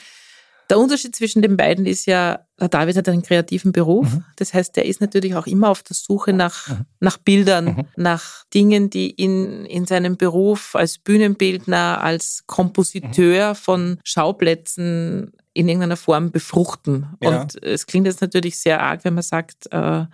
der 0.69 0.77
Unterschied 0.77 1.15
zwischen 1.15 1.41
den 1.41 1.57
beiden 1.57 1.87
ist 1.87 2.05
ja, 2.05 2.45
der 2.59 2.69
David 2.69 2.95
hat 2.95 3.09
einen 3.09 3.23
kreativen 3.23 3.71
Beruf. 3.71 4.13
Mhm. 4.13 4.23
Das 4.35 4.53
heißt, 4.53 4.77
er 4.77 4.85
ist 4.85 5.01
natürlich 5.01 5.33
auch 5.33 5.47
immer 5.47 5.69
auf 5.69 5.81
der 5.81 5.95
Suche 5.95 6.31
nach, 6.31 6.67
mhm. 6.67 6.85
nach 6.99 7.17
Bildern, 7.17 7.65
mhm. 7.65 7.85
nach 7.95 8.45
Dingen, 8.53 8.89
die 8.91 9.19
ihn 9.19 9.65
in 9.65 9.85
seinem 9.85 10.15
Beruf 10.15 10.75
als 10.75 10.99
Bühnenbildner, 10.99 12.01
als 12.01 12.43
Kompositeur 12.45 13.49
mhm. 13.49 13.55
von 13.55 13.99
Schauplätzen 14.03 15.31
in 15.53 15.67
irgendeiner 15.67 15.97
Form 15.97 16.31
befruchten. 16.31 17.07
Ja. 17.21 17.41
Und 17.41 17.61
es 17.63 17.87
klingt 17.87 18.05
jetzt 18.05 18.21
natürlich 18.21 18.59
sehr 18.59 18.79
arg, 18.81 19.03
wenn 19.03 19.15
man 19.15 19.23
sagt, 19.23 19.71
äh, 19.71 20.05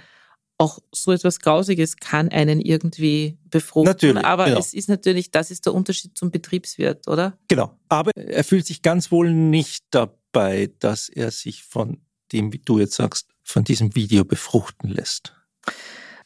auch 0.58 0.80
so 0.92 1.12
etwas 1.12 1.40
Grausiges 1.40 1.98
kann 1.98 2.30
einen 2.30 2.62
irgendwie 2.62 3.38
befruchten. 3.50 3.92
Natürlich, 3.92 4.24
aber 4.24 4.46
genau. 4.46 4.60
es 4.60 4.74
ist 4.74 4.88
natürlich, 4.88 5.32
das 5.32 5.52
ist 5.52 5.66
der 5.66 5.74
Unterschied 5.74 6.18
zum 6.18 6.32
Betriebswirt, 6.32 7.08
oder? 7.08 7.38
Genau. 7.48 7.78
Aber 7.90 8.12
er 8.16 8.44
fühlt 8.44 8.66
sich 8.66 8.82
ganz 8.82 9.12
wohl 9.12 9.34
nicht 9.34 9.84
dabei 9.92 10.16
dabei, 10.36 10.70
dass 10.80 11.10
er 11.10 11.32
sich 11.32 11.64
von 11.64 12.02
dem, 12.32 12.54
wie 12.54 12.60
du 12.60 12.80
jetzt 12.80 12.96
sagst, 12.96 13.28
von 13.44 13.64
diesem 13.64 13.96
Video 13.96 14.26
befruchten 14.26 14.90
lässt. 14.90 15.34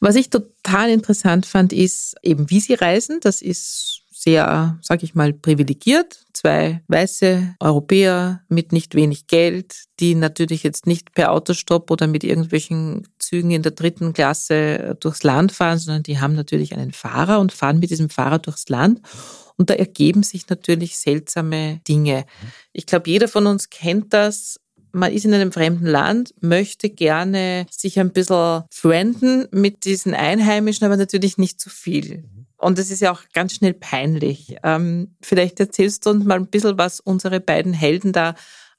Was 0.00 0.16
ich 0.16 0.30
total 0.30 0.90
interessant 0.90 1.46
fand, 1.46 1.72
ist 1.72 2.14
eben, 2.22 2.50
wie 2.50 2.60
sie 2.60 2.74
reisen. 2.74 3.20
Das 3.20 3.42
ist 3.42 3.99
sehr, 4.22 4.78
sag 4.82 5.02
ich 5.02 5.14
mal, 5.14 5.32
privilegiert. 5.32 6.26
Zwei 6.34 6.82
weiße 6.88 7.56
Europäer 7.58 8.42
mit 8.50 8.70
nicht 8.70 8.94
wenig 8.94 9.28
Geld, 9.28 9.84
die 9.98 10.14
natürlich 10.14 10.62
jetzt 10.62 10.86
nicht 10.86 11.14
per 11.14 11.32
Autostopp 11.32 11.90
oder 11.90 12.06
mit 12.06 12.22
irgendwelchen 12.22 13.08
Zügen 13.18 13.50
in 13.50 13.62
der 13.62 13.72
dritten 13.72 14.12
Klasse 14.12 14.94
durchs 15.00 15.22
Land 15.22 15.52
fahren, 15.52 15.78
sondern 15.78 16.02
die 16.02 16.20
haben 16.20 16.34
natürlich 16.34 16.74
einen 16.74 16.92
Fahrer 16.92 17.40
und 17.40 17.52
fahren 17.52 17.78
mit 17.78 17.88
diesem 17.88 18.10
Fahrer 18.10 18.38
durchs 18.38 18.68
Land. 18.68 19.00
Und 19.56 19.70
da 19.70 19.74
ergeben 19.74 20.22
sich 20.22 20.46
natürlich 20.50 20.98
seltsame 20.98 21.80
Dinge. 21.88 22.26
Ich 22.74 22.84
glaube, 22.84 23.08
jeder 23.08 23.26
von 23.26 23.46
uns 23.46 23.70
kennt 23.70 24.12
das. 24.12 24.60
Man 24.92 25.12
ist 25.12 25.24
in 25.24 25.32
einem 25.32 25.50
fremden 25.50 25.86
Land, 25.86 26.34
möchte 26.40 26.90
gerne 26.90 27.64
sich 27.70 27.98
ein 27.98 28.12
bisschen 28.12 28.64
frienden 28.70 29.48
mit 29.50 29.86
diesen 29.86 30.12
Einheimischen, 30.12 30.84
aber 30.84 30.98
natürlich 30.98 31.38
nicht 31.38 31.58
zu 31.58 31.70
viel. 31.70 32.24
Und 32.60 32.78
es 32.78 32.90
ist 32.90 33.00
ja 33.00 33.10
auch 33.10 33.22
ganz 33.32 33.54
schnell 33.54 33.72
peinlich. 33.72 34.56
Ähm, 34.62 35.16
vielleicht 35.22 35.58
erzählst 35.60 36.04
du 36.04 36.10
uns 36.10 36.24
mal 36.24 36.38
ein 36.38 36.46
bisschen, 36.46 36.76
was 36.76 37.00
unsere 37.00 37.40
beiden 37.40 37.72
Helden 37.72 38.12
da 38.12 38.34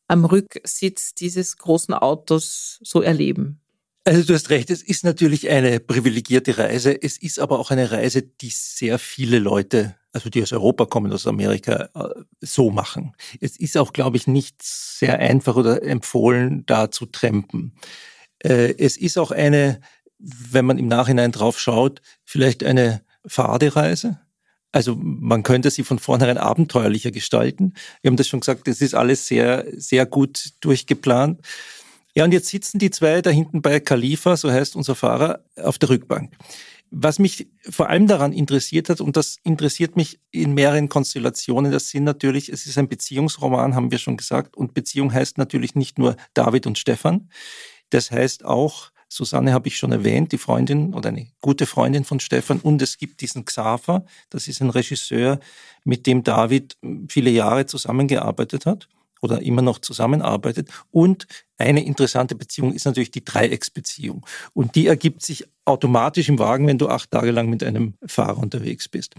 am 0.08 0.24
Rücksitz 0.24 1.16
dieses 1.16 1.58
großen 1.58 1.94
Autos 1.96 2.80
so 2.84 3.02
erleben. 3.02 3.60
Also 4.04 4.24
du 4.24 4.34
hast 4.34 4.50
recht, 4.50 4.70
es 4.70 4.84
ist 4.84 5.04
natürlich 5.04 5.50
eine 5.50 5.80
privilegierte 5.80 6.58
Reise. 6.58 7.02
Es 7.02 7.18
ist 7.18 7.40
aber 7.40 7.60
auch 7.60 7.72
eine 7.72 7.92
Reise, 7.92 8.22
die 8.22 8.50
sehr 8.50 9.00
viele 9.00 9.40
Leute, 9.40 9.96
also 10.12 10.30
die 10.30 10.44
aus 10.44 10.54
Europa 10.54 10.86
kommen, 10.86 11.12
aus 11.12 11.26
Amerika, 11.26 11.90
äh, 11.96 12.24
so 12.40 12.70
machen. 12.70 13.14
Es 13.40 13.58
ist 13.58 13.78
auch, 13.78 13.94
glaube 13.94 14.18
ich, 14.18 14.28
nicht 14.28 14.62
sehr 14.62 15.20
einfach 15.20 15.56
oder 15.56 15.82
empfohlen, 15.82 16.66
da 16.66 16.92
zu 16.92 17.08
trampen. 17.08 17.74
Äh, 18.40 18.76
es 18.78 18.98
ist 18.98 19.18
auch 19.18 19.32
eine, 19.32 19.82
wenn 20.18 20.66
man 20.66 20.78
im 20.78 20.88
Nachhinein 20.88 21.32
drauf 21.32 21.60
schaut, 21.60 22.02
vielleicht 22.26 22.64
eine 22.64 23.04
Fadereise. 23.26 24.20
Also 24.72 24.96
man 24.96 25.44
könnte 25.44 25.70
sie 25.70 25.84
von 25.84 26.00
vornherein 26.00 26.38
abenteuerlicher 26.38 27.12
gestalten. 27.12 27.74
Wir 28.02 28.10
haben 28.10 28.18
das 28.18 28.28
schon 28.28 28.40
gesagt, 28.40 28.68
das 28.68 28.82
ist 28.82 28.96
alles 28.96 29.28
sehr, 29.28 29.66
sehr 29.76 30.06
gut 30.06 30.52
durchgeplant. 30.62 31.42
Ja, 32.16 32.26
und 32.26 32.34
jetzt 32.34 32.48
sitzen 32.48 32.80
die 32.80 32.90
zwei 32.90 33.22
da 33.22 33.30
hinten 33.30 33.62
bei 33.62 33.80
Khalifa, 33.80 34.36
so 34.38 34.52
heißt 34.52 34.76
unser 34.76 34.96
Fahrer, 34.96 35.44
auf 35.62 35.78
der 35.78 35.90
Rückbank. 35.90 36.34
Was 36.90 37.20
mich 37.20 37.48
vor 37.70 37.90
allem 37.90 38.08
daran 38.08 38.34
interessiert 38.34 38.90
hat, 38.90 39.00
und 39.00 39.16
das 39.16 39.38
interessiert 39.44 39.96
mich 39.96 40.20
in 40.32 40.54
mehreren 40.54 40.90
Konstellationen, 40.90 41.72
das 41.72 41.90
sind 41.90 42.04
natürlich, 42.04 42.50
es 42.50 42.66
ist 42.66 42.78
ein 42.78 42.90
Beziehungsroman, 42.90 43.76
haben 43.76 43.92
wir 43.92 43.98
schon 43.98 44.18
gesagt, 44.18 44.58
und 44.58 44.74
Beziehung 44.74 45.14
heißt 45.14 45.38
natürlich 45.38 45.74
nicht 45.74 45.98
nur 45.98 46.18
David 46.34 46.68
und 46.68 46.78
Stefan, 46.78 47.30
das 47.92 48.12
heißt 48.12 48.44
auch, 48.44 48.92
Susanne 49.12 49.52
habe 49.52 49.68
ich 49.68 49.76
schon 49.76 49.92
erwähnt, 49.92 50.32
die 50.32 50.38
Freundin 50.38 50.94
oder 50.94 51.10
eine 51.10 51.28
gute 51.42 51.66
Freundin 51.66 52.06
von 52.06 52.22
Stefan, 52.22 52.62
und 52.62 52.82
es 52.82 52.98
gibt 52.98 53.20
diesen 53.20 53.44
Xaver, 53.44 54.06
das 54.30 54.48
ist 54.48 54.62
ein 54.62 54.70
Regisseur, 54.70 55.42
mit 55.84 56.08
dem 56.08 56.24
David 56.24 56.78
viele 57.10 57.30
Jahre 57.30 57.66
zusammengearbeitet 57.66 58.66
hat 58.66 58.88
oder 59.22 59.42
immer 59.42 59.62
noch 59.62 59.80
zusammenarbeitet. 59.80 60.70
Und 60.92 61.28
eine 61.58 61.84
interessante 61.84 62.36
Beziehung 62.36 62.74
ist 62.74 62.86
natürlich 62.86 63.12
die 63.12 63.26
Dreiecksbeziehung. 63.26 64.26
Und 64.54 64.76
die 64.76 64.88
ergibt 64.88 65.24
sich 65.24 65.46
automatisch 65.66 66.30
im 66.30 66.40
Wagen, 66.40 66.66
wenn 66.66 66.78
du 66.78 66.88
acht 66.88 67.12
Tage 67.12 67.32
lang 67.32 67.50
mit 67.50 67.64
einem 67.64 67.96
Fahrer 68.06 68.38
unterwegs 68.38 68.88
bist. 68.88 69.16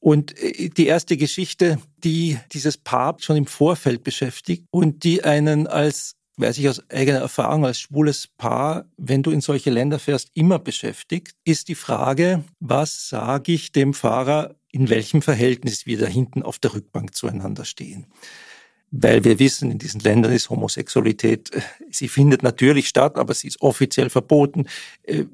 Und 0.00 0.36
äh, 0.38 0.70
die 0.70 0.86
erste 0.86 1.18
Geschichte, 1.18 1.78
die 1.98 2.38
dieses 2.52 2.78
Paar 2.78 3.16
schon 3.20 3.36
im 3.36 3.46
Vorfeld 3.46 4.02
beschäftigt 4.02 4.64
und 4.70 5.04
die 5.04 5.24
einen 5.24 5.66
als 5.66 6.16
weiß 6.36 6.58
ich 6.58 6.68
aus 6.68 6.88
eigener 6.90 7.18
Erfahrung 7.18 7.64
als 7.64 7.80
schwules 7.80 8.26
Paar, 8.26 8.86
wenn 8.96 9.22
du 9.22 9.30
in 9.30 9.40
solche 9.40 9.70
Länder 9.70 9.98
fährst, 9.98 10.30
immer 10.34 10.58
beschäftigt, 10.58 11.34
ist 11.44 11.68
die 11.68 11.74
Frage, 11.74 12.44
was 12.60 13.08
sage 13.08 13.52
ich 13.52 13.72
dem 13.72 13.94
Fahrer, 13.94 14.54
in 14.70 14.90
welchem 14.90 15.22
Verhältnis 15.22 15.86
wir 15.86 15.98
da 15.98 16.06
hinten 16.06 16.42
auf 16.42 16.58
der 16.58 16.74
Rückbank 16.74 17.14
zueinander 17.14 17.64
stehen 17.64 18.06
weil 18.90 19.24
wir 19.24 19.38
wissen, 19.38 19.70
in 19.70 19.78
diesen 19.78 20.00
Ländern 20.00 20.32
ist 20.32 20.50
Homosexualität, 20.50 21.52
äh, 21.52 21.60
sie 21.90 22.08
findet 22.08 22.42
natürlich 22.42 22.88
statt, 22.88 23.16
aber 23.16 23.34
sie 23.34 23.48
ist 23.48 23.60
offiziell 23.60 24.10
verboten. 24.10 24.66
Äh, 25.02 25.24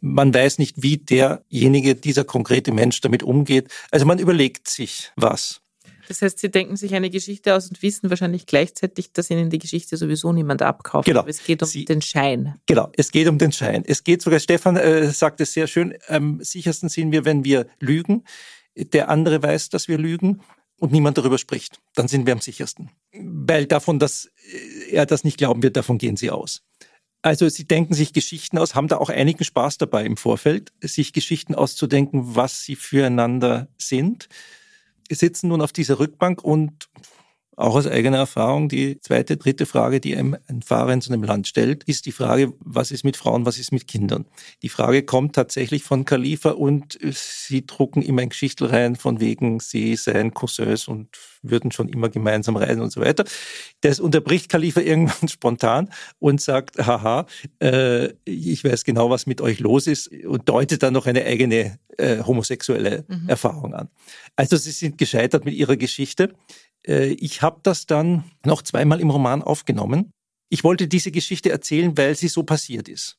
man 0.00 0.34
weiß 0.34 0.58
nicht, 0.58 0.82
wie 0.82 0.98
derjenige, 0.98 1.94
dieser 1.94 2.24
konkrete 2.24 2.72
Mensch 2.72 3.00
damit 3.00 3.22
umgeht. 3.22 3.68
Also 3.90 4.06
man 4.06 4.18
überlegt 4.18 4.68
sich 4.68 5.12
was. 5.16 5.60
Das 6.08 6.22
heißt, 6.22 6.38
Sie 6.38 6.50
denken 6.50 6.76
sich 6.76 6.94
eine 6.94 7.10
Geschichte 7.10 7.54
aus 7.54 7.68
und 7.68 7.82
wissen 7.82 8.10
wahrscheinlich 8.10 8.46
gleichzeitig, 8.46 9.12
dass 9.12 9.30
Ihnen 9.30 9.50
die 9.50 9.58
Geschichte 9.58 9.96
sowieso 9.96 10.32
niemand 10.32 10.62
abkauft. 10.62 11.06
Genau. 11.06 11.20
Aber 11.20 11.28
es 11.28 11.44
geht 11.44 11.62
um 11.62 11.68
Sie, 11.68 11.84
den 11.84 12.02
Schein. 12.02 12.54
Genau, 12.66 12.90
es 12.96 13.10
geht 13.10 13.28
um 13.28 13.38
den 13.38 13.52
Schein. 13.52 13.84
Es 13.86 14.04
geht 14.04 14.22
sogar, 14.22 14.40
Stefan 14.40 14.76
äh, 14.76 15.10
sagt 15.10 15.40
es 15.40 15.52
sehr 15.52 15.66
schön, 15.66 15.94
am 16.08 16.42
sichersten 16.42 16.88
sind 16.88 17.12
wir, 17.12 17.24
wenn 17.24 17.44
wir 17.44 17.66
lügen. 17.80 18.24
Der 18.76 19.08
andere 19.08 19.42
weiß, 19.42 19.70
dass 19.70 19.88
wir 19.88 19.98
lügen 19.98 20.40
und 20.78 20.92
niemand 20.92 21.18
darüber 21.18 21.38
spricht, 21.38 21.80
dann 21.94 22.08
sind 22.08 22.26
wir 22.26 22.32
am 22.32 22.40
sichersten. 22.40 22.90
Weil 23.12 23.66
davon, 23.66 23.98
dass 23.98 24.30
er 24.90 25.06
das 25.06 25.24
nicht 25.24 25.38
glauben 25.38 25.62
wird, 25.62 25.76
davon 25.76 25.98
gehen 25.98 26.16
sie 26.16 26.30
aus. 26.30 26.62
Also 27.22 27.48
sie 27.48 27.66
denken 27.66 27.94
sich 27.94 28.12
Geschichten 28.12 28.58
aus, 28.58 28.74
haben 28.74 28.88
da 28.88 28.98
auch 28.98 29.10
einigen 29.10 29.42
Spaß 29.42 29.78
dabei 29.78 30.04
im 30.04 30.16
Vorfeld, 30.16 30.72
sich 30.80 31.12
Geschichten 31.12 31.54
auszudenken, 31.54 32.36
was 32.36 32.62
sie 32.62 32.76
füreinander 32.76 33.68
sind. 33.78 34.28
Sitzen 35.14 35.48
nun 35.48 35.62
auf 35.62 35.72
dieser 35.72 35.98
Rückbank 35.98 36.42
und 36.42 36.88
auch 37.56 37.74
aus 37.74 37.86
eigener 37.86 38.18
Erfahrung, 38.18 38.68
die 38.68 39.00
zweite, 39.00 39.38
dritte 39.38 39.64
Frage, 39.64 39.98
die 39.98 40.14
einem 40.14 40.36
ein 40.46 40.60
Fahrer 40.60 40.92
in 40.92 41.00
so 41.00 41.12
einem 41.12 41.22
Land 41.22 41.48
stellt, 41.48 41.84
ist 41.84 42.04
die 42.04 42.12
Frage, 42.12 42.52
was 42.60 42.90
ist 42.90 43.02
mit 43.02 43.16
Frauen, 43.16 43.46
was 43.46 43.58
ist 43.58 43.72
mit 43.72 43.88
Kindern? 43.88 44.26
Die 44.62 44.68
Frage 44.68 45.02
kommt 45.02 45.34
tatsächlich 45.34 45.82
von 45.82 46.04
Khalifa 46.04 46.50
und 46.50 46.98
sie 47.00 47.66
drucken 47.66 48.02
immer 48.02 48.22
ein 48.22 48.28
Geschichtel 48.28 48.68
rein 48.68 48.96
von 48.96 49.20
wegen, 49.20 49.60
sie 49.60 49.96
seien 49.96 50.34
Cousins 50.34 50.86
und 50.86 51.08
würden 51.42 51.72
schon 51.72 51.88
immer 51.88 52.10
gemeinsam 52.10 52.56
reisen 52.56 52.82
und 52.82 52.92
so 52.92 53.00
weiter. 53.00 53.24
Das 53.80 54.00
unterbricht 54.00 54.50
Khalifa 54.50 54.80
irgendwann 54.82 55.28
spontan 55.28 55.90
und 56.18 56.40
sagt, 56.40 56.78
haha, 56.78 57.26
äh, 57.62 58.12
ich 58.24 58.64
weiß 58.64 58.84
genau, 58.84 59.08
was 59.08 59.26
mit 59.26 59.40
euch 59.40 59.60
los 59.60 59.86
ist 59.86 60.08
und 60.08 60.48
deutet 60.48 60.82
dann 60.82 60.92
noch 60.92 61.06
eine 61.06 61.24
eigene 61.24 61.78
äh, 61.98 62.22
homosexuelle 62.22 63.04
mhm. 63.08 63.28
Erfahrung 63.28 63.74
an. 63.74 63.88
Also 64.34 64.56
sie 64.56 64.70
sind 64.70 64.98
gescheitert 64.98 65.44
mit 65.44 65.54
ihrer 65.54 65.76
Geschichte. 65.76 66.34
Äh, 66.86 67.12
ich 67.14 67.42
habe 67.42 67.60
das 67.62 67.86
dann 67.86 68.24
noch 68.44 68.62
zweimal 68.62 69.00
im 69.00 69.10
Roman 69.10 69.42
aufgenommen. 69.42 70.10
Ich 70.48 70.64
wollte 70.64 70.88
diese 70.88 71.10
Geschichte 71.10 71.50
erzählen, 71.50 71.96
weil 71.96 72.16
sie 72.16 72.28
so 72.28 72.42
passiert 72.42 72.88
ist. 72.88 73.18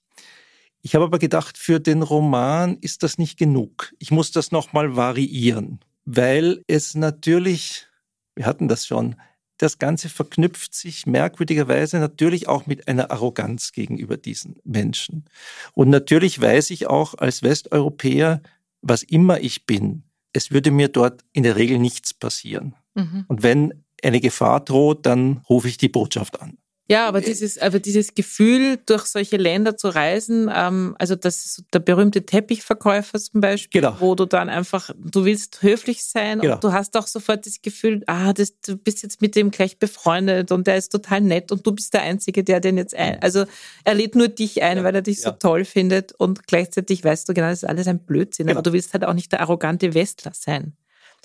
Ich 0.81 0.95
habe 0.95 1.05
aber 1.05 1.19
gedacht, 1.19 1.57
für 1.57 1.79
den 1.79 2.01
Roman 2.01 2.77
ist 2.79 3.03
das 3.03 3.17
nicht 3.17 3.37
genug. 3.37 3.93
Ich 3.99 4.11
muss 4.11 4.31
das 4.31 4.51
nochmal 4.51 4.95
variieren, 4.95 5.79
weil 6.05 6.63
es 6.67 6.95
natürlich, 6.95 7.87
wir 8.35 8.45
hatten 8.45 8.67
das 8.67 8.85
schon, 8.85 9.15
das 9.57 9.79
Ganze 9.79 10.07
verknüpft 10.07 10.75
sich 10.75 11.07
merkwürdigerweise 11.07 11.97
natürlich 11.97 12.47
auch 12.47 12.67
mit 12.67 12.87
einer 12.87 13.09
Arroganz 13.09 13.71
gegenüber 13.71 14.15
diesen 14.15 14.57
Menschen. 14.63 15.25
Und 15.73 15.89
natürlich 15.89 16.39
weiß 16.39 16.69
ich 16.69 16.87
auch 16.87 17.15
als 17.15 17.41
Westeuropäer, 17.41 18.41
was 18.81 19.01
immer 19.01 19.39
ich 19.41 19.65
bin, 19.65 20.03
es 20.31 20.51
würde 20.51 20.69
mir 20.69 20.87
dort 20.89 21.25
in 21.33 21.41
der 21.41 21.55
Regel 21.55 21.79
nichts 21.79 22.13
passieren. 22.13 22.75
Mhm. 22.97 23.25
Und 23.27 23.43
wenn 23.43 23.83
eine 24.03 24.19
Gefahr 24.19 24.59
droht, 24.59 25.05
dann 25.05 25.41
rufe 25.49 25.67
ich 25.67 25.77
die 25.77 25.89
Botschaft 25.89 26.41
an. 26.41 26.57
Ja, 26.89 27.05
aber 27.07 27.19
dieses, 27.19 27.57
aber 27.57 27.79
dieses 27.79 28.15
Gefühl, 28.15 28.79
durch 28.85 29.05
solche 29.05 29.35
Länder 29.35 29.75
zu 29.75 29.89
reisen, 29.89 30.49
ähm, 30.53 30.95
also 30.97 31.15
das 31.15 31.45
ist 31.45 31.63
der 31.73 31.79
berühmte 31.79 32.25
Teppichverkäufer 32.25 33.19
zum 33.19 33.41
Beispiel, 33.41 33.81
genau. 33.81 33.97
wo 33.99 34.15
du 34.15 34.25
dann 34.25 34.47
einfach, 34.47 34.91
du 34.97 35.25
willst 35.25 35.61
höflich 35.61 36.05
sein 36.05 36.39
genau. 36.39 36.55
und 36.55 36.63
du 36.63 36.71
hast 36.71 36.95
auch 36.95 37.07
sofort 37.07 37.45
das 37.45 37.61
Gefühl, 37.61 38.03
ah, 38.07 38.31
das, 38.31 38.57
du 38.61 38.77
bist 38.77 39.03
jetzt 39.03 39.21
mit 39.21 39.35
dem 39.35 39.51
gleich 39.51 39.79
befreundet 39.79 40.53
und 40.53 40.65
der 40.65 40.77
ist 40.77 40.89
total 40.89 41.19
nett 41.19 41.51
und 41.51 41.67
du 41.67 41.73
bist 41.73 41.93
der 41.93 42.03
Einzige, 42.03 42.45
der 42.45 42.61
den 42.61 42.77
jetzt 42.77 42.95
ein, 42.95 43.21
also 43.21 43.43
er 43.83 43.93
lädt 43.93 44.15
nur 44.15 44.29
dich 44.29 44.63
ein, 44.63 44.77
ja. 44.77 44.83
weil 44.85 44.95
er 44.95 45.01
dich 45.01 45.17
ja. 45.17 45.23
so 45.23 45.31
toll 45.31 45.65
findet 45.65 46.13
und 46.13 46.47
gleichzeitig 46.47 47.03
weißt 47.03 47.27
du 47.27 47.33
genau, 47.33 47.49
das 47.49 47.63
ist 47.63 47.69
alles 47.69 47.87
ein 47.87 47.99
Blödsinn, 47.99 48.47
genau. 48.47 48.59
aber 48.59 48.63
du 48.63 48.71
willst 48.71 48.93
halt 48.93 49.03
auch 49.03 49.13
nicht 49.13 49.33
der 49.33 49.41
arrogante 49.41 49.93
Westler 49.93 50.31
sein. 50.33 50.77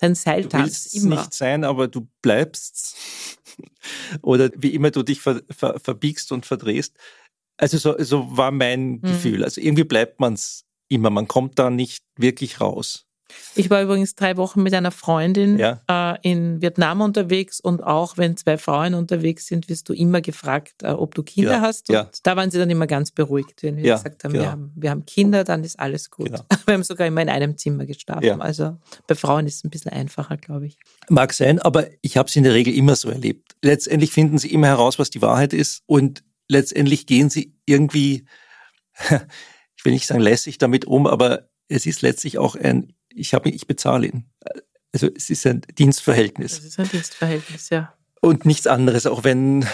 Dein 0.03 0.17
Seiltanz 0.17 0.51
du 0.51 0.91
willst 0.91 0.95
immer. 0.97 1.17
nicht 1.21 1.33
sein, 1.33 1.63
aber 1.63 1.87
du 1.87 2.09
bleibst 2.23 2.97
oder 4.23 4.51
wie 4.57 4.75
immer 4.75 4.91
du 4.91 5.05
dich 5.05 5.21
ver, 5.21 5.43
ver, 5.49 5.79
verbiegst 5.79 6.33
und 6.33 6.45
verdrehst. 6.45 6.97
Also 7.57 7.79
so, 7.79 7.95
so 8.03 8.37
war 8.37 8.51
mein 8.51 8.95
mhm. 8.95 9.03
Gefühl. 9.03 9.45
Also 9.45 9.61
irgendwie 9.61 9.85
bleibt 9.85 10.19
man 10.19 10.35
es 10.35 10.65
immer. 10.89 11.11
Man 11.11 11.29
kommt 11.29 11.57
da 11.61 11.71
nicht 11.71 12.03
wirklich 12.17 12.61
raus. 12.61 13.07
Ich 13.55 13.71
war 13.71 13.83
übrigens 13.83 14.15
drei 14.15 14.37
Wochen 14.37 14.63
mit 14.63 14.75
einer 14.75 14.91
Freundin 14.91 15.59
ja. 15.59 15.81
äh, 15.89 16.19
in 16.23 16.63
Vietnam 16.63 17.01
unterwegs 17.01 17.61
und 17.61 17.83
auch 17.83 18.17
wenn 18.17 18.37
zwei 18.37 18.59
Frauen 18.59 18.95
unterwegs 18.95 19.47
sind, 19.47 19.69
wirst 19.69 19.89
du 19.89 19.93
immer 19.93 20.21
gefragt, 20.21 20.83
äh, 20.83 20.89
ob 20.89 21.15
du 21.15 21.23
Kinder 21.23 21.53
ja. 21.53 21.61
hast. 21.61 21.89
Und 21.89 21.95
ja. 21.95 22.11
da 22.23 22.37
waren 22.37 22.51
sie 22.51 22.59
dann 22.59 22.71
immer 22.71 22.87
ganz 22.87 23.11
beruhigt, 23.11 23.63
wenn 23.63 23.77
wir 23.77 23.83
gesagt 23.95 24.25
haben, 24.25 24.33
genau. 24.33 24.45
wir 24.45 24.51
haben, 24.51 24.73
wir 24.75 24.91
haben 24.91 25.07
Kinder, 25.07 25.45
dann 25.45 25.65
ist 25.65 25.79
alles 25.79 26.11
gut. 26.11 26.27
Genau. 26.27 26.41
Wir 26.67 26.75
haben 26.75 26.85
sogar 26.85 27.07
immer 27.09 27.21
in 27.23 27.29
einem 27.29 27.59
Zimmer 27.59 27.87
geschlafen. 27.87 28.41
Also 28.41 28.79
bei 29.09 29.15
Frauen 29.15 29.47
ist 29.47 29.57
es 29.57 29.65
ein 29.65 29.71
bisschen 29.71 29.93
einfacher, 29.93 30.37
glaube 30.37 30.67
ich. 30.67 30.79
Mag 31.09 31.33
sein, 31.33 31.59
aber 31.59 31.87
ich 32.01 32.17
habe 32.17 32.29
es 32.29 32.37
in 32.37 32.45
der 32.45 32.55
Regel 32.55 32.73
immer 32.75 32.95
so 32.95 33.11
erlebt. 33.11 33.57
Letztendlich 33.63 34.13
finden 34.13 34.39
sie 34.39 34.53
immer 34.53 34.69
heraus, 34.69 34.99
was 34.99 35.11
die 35.11 35.21
Wahrheit 35.21 35.53
ist 35.53 35.83
und 35.87 36.23
letztendlich 36.49 37.07
gehen 37.07 37.31
sie 37.31 37.55
irgendwie, 37.67 38.27
ich 39.77 39.85
will 39.85 39.93
nicht 39.93 40.07
sagen 40.07 40.21
lässig 40.21 40.59
damit 40.59 40.85
um, 40.85 41.07
aber 41.07 41.49
es 41.69 41.87
ist 41.87 42.03
letztlich 42.03 42.39
auch 42.39 42.55
ein 42.55 42.93
ich 43.15 43.35
habe, 43.35 43.51
ich 43.51 43.67
bezahle 43.67 44.07
ihn. 44.07 44.31
Also 44.93 45.09
es 45.15 45.31
ist 45.31 45.47
ein 45.47 45.63
Dienstverhältnis. 45.79 46.59
Es 46.59 46.65
ist 46.65 46.79
ein 46.79 46.89
Dienstverhältnis, 46.89 47.71
ja. 47.71 47.95
Und 48.21 48.45
nichts 48.45 48.67
anderes, 48.67 49.07
auch 49.07 49.25
wenn 49.25 49.67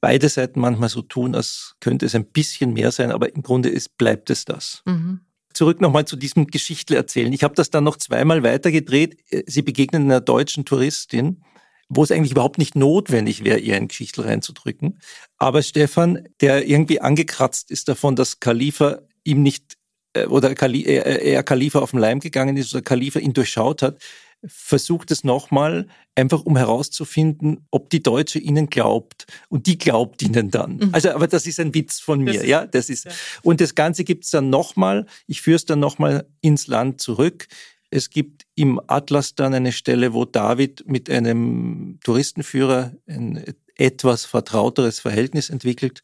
beide 0.00 0.28
Seiten 0.28 0.60
manchmal 0.60 0.88
so 0.88 1.02
tun, 1.02 1.34
als 1.34 1.74
könnte 1.80 2.06
es 2.06 2.14
ein 2.14 2.26
bisschen 2.26 2.72
mehr 2.72 2.90
sein, 2.92 3.12
aber 3.12 3.34
im 3.34 3.42
Grunde 3.42 3.68
ist, 3.68 3.96
bleibt 3.98 4.30
es 4.30 4.44
das. 4.44 4.82
Mhm. 4.86 5.20
Zurück 5.52 5.80
nochmal 5.80 6.04
zu 6.04 6.16
diesem 6.16 6.46
Geschichtle 6.46 6.96
erzählen. 6.96 7.32
Ich 7.32 7.42
habe 7.42 7.54
das 7.54 7.70
dann 7.70 7.84
noch 7.84 7.96
zweimal 7.96 8.42
weitergedreht. 8.42 9.18
Sie 9.46 9.62
begegnen 9.62 10.04
einer 10.04 10.20
deutschen 10.20 10.64
Touristin, 10.64 11.42
wo 11.88 12.04
es 12.04 12.12
eigentlich 12.12 12.32
überhaupt 12.32 12.58
nicht 12.58 12.76
notwendig 12.76 13.42
wäre, 13.44 13.58
ihr 13.58 13.74
ein 13.74 13.88
Geschichtel 13.88 14.24
reinzudrücken. 14.24 15.00
Aber 15.38 15.62
Stefan, 15.62 16.28
der 16.40 16.68
irgendwie 16.68 17.00
angekratzt 17.00 17.70
ist 17.70 17.88
davon, 17.88 18.14
dass 18.14 18.38
Khalifa 18.38 19.00
ihm 19.24 19.42
nicht 19.42 19.74
äh, 19.74 19.79
oder 20.28 20.54
Kali, 20.54 20.82
äh, 20.82 20.98
äh, 20.98 21.32
er 21.32 21.42
Khalifa 21.42 21.80
auf 21.80 21.92
den 21.92 22.00
Leim 22.00 22.20
gegangen 22.20 22.56
ist 22.56 22.74
oder 22.74 22.82
Khalifa 22.82 23.18
ihn 23.18 23.32
durchschaut 23.32 23.82
hat, 23.82 23.98
versucht 24.44 25.10
es 25.10 25.22
nochmal, 25.22 25.86
einfach 26.14 26.42
um 26.44 26.56
herauszufinden, 26.56 27.66
ob 27.70 27.90
die 27.90 28.02
Deutsche 28.02 28.38
ihnen 28.38 28.70
glaubt. 28.70 29.26
Und 29.48 29.66
die 29.66 29.78
glaubt 29.78 30.22
ihnen 30.22 30.50
dann. 30.50 30.76
Mhm. 30.76 30.88
Also, 30.92 31.10
aber 31.10 31.28
das 31.28 31.46
ist 31.46 31.60
ein 31.60 31.74
Witz 31.74 32.00
von 32.00 32.20
mir, 32.20 32.34
das 32.34 32.46
ja. 32.46 32.66
Das 32.66 32.88
ist, 32.88 33.04
ja. 33.04 33.12
Und 33.42 33.60
das 33.60 33.74
Ganze 33.74 34.04
gibt's 34.04 34.30
dann 34.30 34.50
nochmal, 34.50 35.06
ich 35.26 35.42
führe 35.42 35.56
es 35.56 35.66
dann 35.66 35.80
nochmal 35.80 36.26
ins 36.40 36.66
Land 36.66 37.00
zurück. 37.00 37.48
Es 37.90 38.08
gibt 38.08 38.46
im 38.54 38.80
Atlas 38.86 39.34
dann 39.34 39.52
eine 39.52 39.72
Stelle, 39.72 40.14
wo 40.14 40.24
David 40.24 40.84
mit 40.86 41.10
einem 41.10 41.98
Touristenführer 42.02 42.92
ein 43.06 43.44
etwas 43.76 44.24
vertrauteres 44.24 45.00
Verhältnis 45.00 45.50
entwickelt 45.50 46.02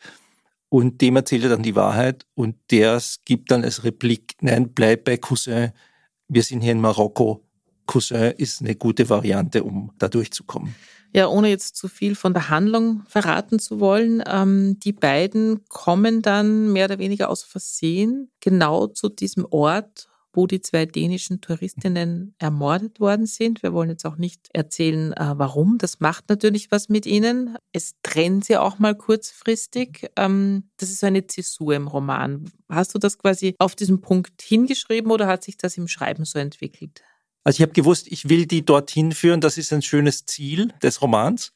und 0.69 1.01
dem 1.01 1.17
erzählt 1.17 1.45
er 1.45 1.51
dann 1.51 1.63
die 1.63 1.77
Wahrheit 1.77 2.27
und 2.35 2.57
der 2.71 3.01
gibt 3.25 3.51
dann 3.51 3.65
als 3.65 3.85
Replik, 3.85 4.35
nein, 4.41 4.73
bleib 4.73 5.05
bei 5.05 5.17
Cousin, 5.17 5.73
wir 6.29 6.43
sind 6.43 6.61
hier 6.61 6.73
in 6.73 6.81
Marokko. 6.81 7.43
Cousin 7.87 8.33
ist 8.37 8.61
eine 8.61 8.75
gute 8.75 9.09
Variante, 9.09 9.63
um 9.63 9.93
da 9.99 10.09
durchzukommen. 10.09 10.75
Ja, 11.13 11.29
ohne 11.29 11.49
jetzt 11.49 11.77
zu 11.77 11.89
viel 11.89 12.15
von 12.15 12.35
der 12.35 12.51
Handlung 12.51 13.03
verraten 13.07 13.59
zu 13.59 13.81
wollen, 13.81 14.23
ähm, 14.27 14.79
die 14.81 14.93
beiden 14.93 15.65
kommen 15.69 16.21
dann 16.21 16.73
mehr 16.73 16.87
oder 16.87 16.99
weniger 16.99 17.31
aus 17.31 17.43
Versehen 17.43 18.31
genau 18.41 18.89
zu 18.89 19.09
diesem 19.09 19.47
Ort, 19.49 20.09
wo 20.37 20.47
die 20.47 20.61
zwei 20.61 20.87
dänischen 20.87 21.41
Touristinnen 21.41 22.35
ermordet 22.39 23.01
worden 23.01 23.27
sind. 23.27 23.63
Wir 23.63 23.73
wollen 23.73 23.91
jetzt 23.91 24.05
auch 24.05 24.17
nicht 24.17 24.49
erzählen, 24.53 25.13
äh, 25.15 25.35
warum. 25.37 25.79
Das 25.79 26.01
macht 26.01 26.29
natürlich 26.29 26.71
was 26.71 26.89
mit 26.89 27.07
ihnen. 27.07 27.57
Es 27.73 27.95
trennt 28.03 28.45
sie 28.45 28.57
auch 28.57 28.79
mal 28.79 28.95
kurzfristig. 28.95 30.11
Ähm, 30.17 30.71
das 30.77 30.91
ist 30.91 31.03
eine 31.03 31.27
Zäsur 31.27 31.75
im 31.75 31.89
Roman. 31.89 32.51
Hast 32.69 32.95
du 32.95 32.99
das 32.99 33.19
quasi 33.19 33.55
auf 33.59 33.75
diesen 33.75 34.01
Punkt 34.01 34.43
hingeschrieben 34.43 35.11
oder 35.11 35.27
hat 35.27 35.43
sich 35.43 35.57
das 35.57 35.77
im 35.77 35.89
Schreiben 35.89 36.25
so 36.25 36.39
entwickelt? 36.39 37.03
Also 37.43 37.57
ich 37.59 37.63
habe 37.63 37.73
gewusst, 37.73 38.07
ich 38.09 38.29
will 38.29 38.47
die 38.47 38.65
dorthin 38.65 39.13
führen. 39.13 39.41
Das 39.41 39.57
ist 39.57 39.73
ein 39.73 39.83
schönes 39.83 40.27
Ziel 40.27 40.73
des 40.83 41.01
Romans 41.01 41.53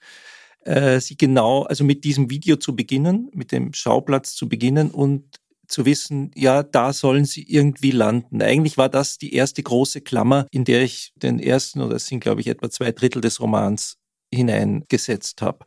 äh, 0.65 1.01
sie 1.01 1.17
genau, 1.17 1.63
also 1.63 1.85
mit 1.85 2.05
diesem 2.05 2.31
Video 2.31 2.57
zu 2.57 2.77
beginnen, 2.77 3.31
mit 3.33 3.53
dem 3.53 3.73
Schauplatz 3.73 4.35
zu 4.35 4.49
beginnen 4.49 4.91
und 4.91 5.40
zu 5.71 5.87
wissen, 5.87 6.31
ja, 6.35 6.63
da 6.63 6.93
sollen 6.93 7.25
sie 7.25 7.43
irgendwie 7.43 7.91
landen. 7.91 8.43
Eigentlich 8.43 8.77
war 8.77 8.89
das 8.89 9.19
die 9.19 9.35
erste 9.35 9.63
große 9.63 10.01
Klammer, 10.01 10.47
in 10.51 10.65
der 10.65 10.83
ich 10.83 11.13
den 11.17 11.39
ersten, 11.39 11.81
oder 11.81 11.97
es 11.97 12.07
sind, 12.07 12.21
glaube 12.21 12.41
ich, 12.41 12.49
etwa 12.49 12.71
zwei 12.71 12.93
Drittel 12.93 13.21
des 13.23 13.41
Romans 13.41 13.97
hineingesetzt 14.33 15.43
habe. 15.43 15.65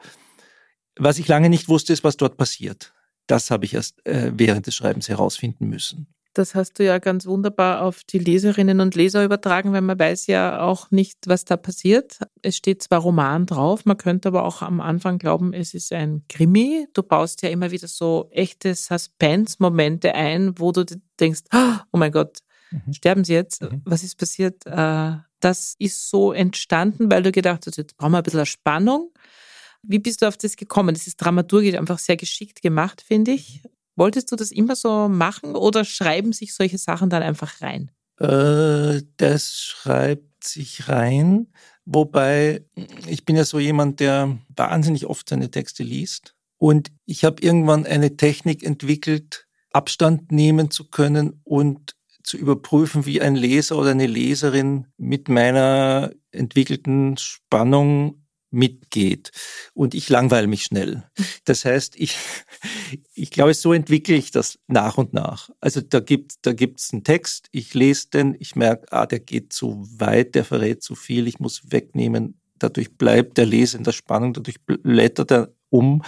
Was 0.98 1.18
ich 1.18 1.28
lange 1.28 1.50
nicht 1.50 1.70
wusste, 1.70 1.94
ist, 1.94 2.04
was 2.04 2.18
dort 2.18 2.38
passiert. 2.38 2.94
Das 3.28 3.50
habe 3.50 3.66
ich 3.66 3.74
erst 3.74 4.06
äh, 4.06 4.32
während 4.36 4.68
des 4.68 4.76
Schreibens 4.76 5.10
herausfinden 5.10 5.68
müssen. 5.68 6.14
Das 6.34 6.56
hast 6.56 6.80
du 6.80 6.84
ja 6.84 6.98
ganz 6.98 7.28
wunderbar 7.28 7.84
auf 7.84 8.04
die 8.04 8.18
Leserinnen 8.18 8.80
und 8.80 8.96
Leser 8.96 9.24
übertragen, 9.24 9.72
weil 9.72 9.82
man 9.82 10.00
weiß 10.00 10.26
ja 10.28 10.62
auch 10.62 10.90
nicht, 10.90 11.28
was 11.28 11.46
da 11.46 11.58
passiert. 11.58 12.20
Es 12.42 12.58
steht 12.58 12.82
zwar 12.82 13.02
Roman 13.02 13.46
drauf, 13.46 13.86
man 13.86 13.98
könnte 13.98 14.30
aber 14.30 14.44
auch 14.44 14.64
am 14.64 14.82
Anfang 14.82 15.20
glauben, 15.20 15.54
es 15.54 15.76
ist 15.76 15.94
ein 15.94 16.24
Krimi. 16.30 16.88
Du 16.94 17.04
baust 17.04 17.44
ja 17.44 17.50
immer 17.50 17.70
wieder 17.70 17.88
so 17.88 18.30
echte 18.32 18.74
Suspense-Momente 18.74 20.16
ein, 20.16 20.58
wo 20.58 20.72
du 20.72 20.86
denkst, 21.20 21.42
oh 21.54 21.98
mein 21.98 22.12
Gott, 22.12 22.40
mhm. 22.72 22.94
sterben 22.94 23.24
sie 23.24 23.34
jetzt? 23.34 23.62
Mhm. 23.62 23.84
Was 23.86 24.04
ist 24.04 24.18
passiert? 24.18 24.66
Äh, 24.66 25.18
das 25.40 25.76
ist 25.78 26.10
so 26.10 26.32
entstanden, 26.32 27.12
weil 27.12 27.22
du 27.22 27.32
gedacht 27.32 27.68
hast, 27.68 27.78
jetzt 27.78 27.98
brauchen 27.98 28.14
wir 28.14 28.18
ein 28.18 28.24
bisschen 28.24 28.46
Spannung. 28.48 29.12
Wie 29.84 30.00
bist 30.00 30.22
du 30.22 30.28
auf 30.28 30.38
das 30.38 30.56
gekommen? 30.56 30.96
Das 30.96 31.06
ist 31.06 31.18
dramaturgisch 31.18 31.76
einfach 31.76 32.00
sehr 32.00 32.16
geschickt 32.16 32.62
gemacht, 32.62 33.04
finde 33.06 33.32
ich. 33.32 33.62
Wolltest 33.96 34.32
du 34.32 34.36
das 34.36 34.52
immer 34.52 34.76
so 34.76 35.08
machen 35.08 35.56
oder 35.56 35.86
schreiben 35.86 36.34
sich 36.34 36.54
solche 36.54 36.78
Sachen 36.78 37.10
dann 37.10 37.24
einfach 37.24 37.62
rein? 37.62 37.92
Äh, 38.20 39.02
das 39.18 39.56
schreibt 39.56 40.44
sich 40.44 40.88
rein. 40.90 41.48
Wobei 41.86 42.66
ich 43.08 43.26
bin 43.26 43.36
ja 43.36 43.44
so 43.44 43.60
jemand, 43.60 44.00
der 44.00 44.38
wahnsinnig 44.56 45.06
oft 45.06 45.30
seine 45.30 45.52
Texte 45.52 45.84
liest. 45.84 46.36
Und 46.58 46.92
ich 47.06 47.26
habe 47.26 47.42
irgendwann 47.42 47.86
eine 47.86 48.16
Technik 48.16 48.64
entwickelt, 48.64 49.48
Abstand 49.72 50.32
nehmen 50.32 50.72
zu 50.72 50.90
können 50.90 51.42
und 51.44 51.96
zu 52.24 52.38
überprüfen, 52.38 53.06
wie 53.06 53.22
ein 53.22 53.36
Leser 53.36 53.78
oder 53.78 53.92
eine 53.92 54.08
Leserin 54.08 54.88
mit 54.98 55.28
meiner 55.28 56.12
entwickelten 56.32 57.18
Spannung 57.18 58.23
mitgeht. 58.54 59.32
Und 59.74 59.94
ich 59.94 60.10
langweile 60.10 60.48
mich 60.48 60.64
schnell. 60.64 61.04
Das 61.46 61.66
heißt, 61.66 61.96
ich, 61.98 62.18
ich 63.14 63.32
glaube, 63.32 63.54
so 63.54 63.74
entwickle 63.74 64.16
ich 64.16 64.32
das 64.32 64.60
nach 64.68 64.98
und 64.98 65.14
nach. 65.14 65.50
Also 65.60 65.82
da 65.82 66.00
gibt 66.00 66.46
da 66.46 66.54
gibt's 66.54 66.94
einen 66.94 67.04
Text, 67.04 67.48
ich 67.52 67.74
lese 67.74 68.10
den, 68.12 68.36
ich 68.40 68.56
merke, 68.56 68.92
ah, 68.92 69.06
der 69.06 69.20
geht 69.20 69.52
zu 69.52 69.88
weit, 69.98 70.36
der 70.36 70.46
verrät 70.46 70.84
zu 70.84 70.96
viel, 70.96 71.28
ich 71.28 71.40
muss 71.40 71.72
wegnehmen. 71.72 72.40
Dadurch 72.60 72.96
bleibt 72.98 73.38
der 73.38 73.46
Leser 73.46 73.78
in 73.78 73.84
der 73.84 73.92
Spannung, 73.92 74.34
dadurch 74.34 74.62
blättert 74.62 75.32
er 75.32 75.50
um. 75.70 76.04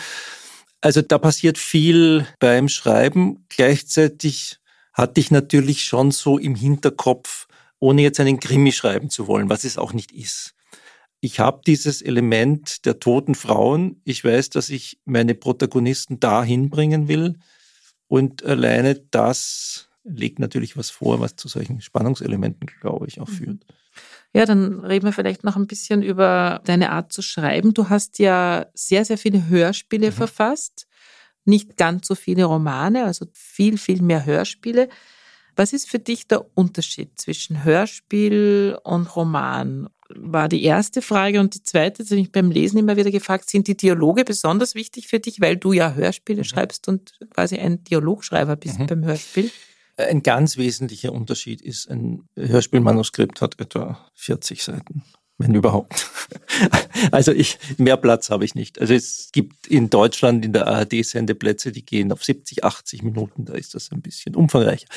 Also 0.79 1.01
da 1.01 1.17
passiert 1.17 1.57
viel 1.57 2.27
beim 2.39 2.69
Schreiben. 2.69 3.45
Gleichzeitig 3.49 4.59
hatte 4.93 5.19
ich 5.19 5.31
natürlich 5.31 5.83
schon 5.83 6.11
so 6.11 6.37
im 6.37 6.55
Hinterkopf, 6.55 7.47
ohne 7.79 8.03
jetzt 8.03 8.19
einen 8.19 8.39
Krimi 8.39 8.71
schreiben 8.71 9.09
zu 9.09 9.27
wollen, 9.27 9.49
was 9.49 9.65
es 9.65 9.77
auch 9.77 9.91
nicht 9.91 10.11
ist 10.11 10.54
ich 11.19 11.39
habe 11.39 11.61
dieses 11.65 12.01
Element 12.01 12.85
der 12.85 12.99
toten 12.99 13.35
Frauen. 13.35 14.01
Ich 14.03 14.23
weiß, 14.23 14.49
dass 14.51 14.69
ich 14.69 14.99
meine 15.05 15.33
Protagonisten 15.33 16.19
dahin 16.19 16.69
bringen 16.69 17.07
will. 17.07 17.39
Und 18.07 18.43
alleine 18.43 18.95
das 19.11 19.89
legt 20.03 20.39
natürlich 20.39 20.77
was 20.77 20.91
vor, 20.91 21.19
was 21.19 21.35
zu 21.35 21.47
solchen 21.47 21.81
Spannungselementen, 21.81 22.69
glaube 22.79 23.07
ich, 23.07 23.19
auch 23.19 23.27
mhm. 23.27 23.33
führt. 23.33 23.65
Ja, 24.33 24.45
dann 24.45 24.81
reden 24.81 25.05
wir 25.05 25.13
vielleicht 25.13 25.43
noch 25.43 25.55
ein 25.55 25.67
bisschen 25.67 26.03
über 26.03 26.61
deine 26.65 26.91
Art 26.91 27.11
zu 27.13 27.21
schreiben. 27.21 27.73
Du 27.73 27.89
hast 27.89 28.19
ja 28.19 28.67
sehr, 28.73 29.05
sehr 29.05 29.17
viele 29.17 29.47
Hörspiele 29.47 30.07
mhm. 30.07 30.13
verfasst, 30.13 30.87
nicht 31.45 31.77
ganz 31.77 32.07
so 32.07 32.15
viele 32.15 32.43
Romane, 32.43 33.05
also 33.05 33.27
viel, 33.31 33.77
viel 33.77 34.01
mehr 34.01 34.25
Hörspiele. 34.25 34.89
Was 35.55 35.71
ist 35.71 35.89
für 35.89 35.99
dich 35.99 36.27
der 36.27 36.45
Unterschied 36.57 37.19
zwischen 37.19 37.63
Hörspiel 37.63 38.77
und 38.83 39.15
Roman? 39.15 39.87
War 40.09 40.49
die 40.49 40.63
erste 40.63 41.01
Frage. 41.01 41.39
Und 41.39 41.55
die 41.55 41.63
zweite, 41.63 42.03
die 42.03 42.15
mich 42.15 42.31
beim 42.31 42.51
Lesen 42.51 42.77
immer 42.77 42.97
wieder 42.97 43.11
gefragt, 43.11 43.49
sind 43.49 43.67
die 43.67 43.77
Dialoge 43.77 44.23
besonders 44.23 44.75
wichtig 44.75 45.07
für 45.07 45.19
dich, 45.19 45.41
weil 45.41 45.57
du 45.57 45.73
ja 45.73 45.93
Hörspiele 45.93 46.39
mhm. 46.39 46.45
schreibst 46.45 46.87
und 46.87 47.13
quasi 47.31 47.57
ein 47.57 47.83
Dialogschreiber 47.83 48.55
bist 48.55 48.79
mhm. 48.79 48.87
beim 48.87 49.05
Hörspiel? 49.05 49.51
Ein 49.97 50.23
ganz 50.23 50.57
wesentlicher 50.57 51.13
Unterschied 51.13 51.61
ist, 51.61 51.89
ein 51.89 52.27
Hörspielmanuskript 52.35 53.41
hat 53.41 53.59
etwa 53.59 54.05
40 54.13 54.61
Seiten 54.63 55.03
wenn 55.37 55.53
überhaupt. 55.53 56.09
Also 57.11 57.33
ich, 57.33 57.57
mehr 57.77 57.97
Platz 57.97 58.29
habe 58.29 58.45
ich 58.45 58.55
nicht. 58.55 58.79
Also 58.79 58.93
es 58.93 59.29
gibt 59.33 59.67
in 59.67 59.89
Deutschland 59.89 60.45
in 60.45 60.53
der 60.53 60.67
ARD 60.67 61.05
Sendeplätze, 61.05 61.73
die 61.73 61.85
gehen 61.85 62.11
auf 62.11 62.23
70, 62.23 62.63
80 62.63 63.03
Minuten, 63.03 63.45
da 63.45 63.53
ist 63.53 63.75
das 63.75 63.91
ein 63.91 64.01
bisschen 64.01 64.33
umfangreicher. 64.33 64.87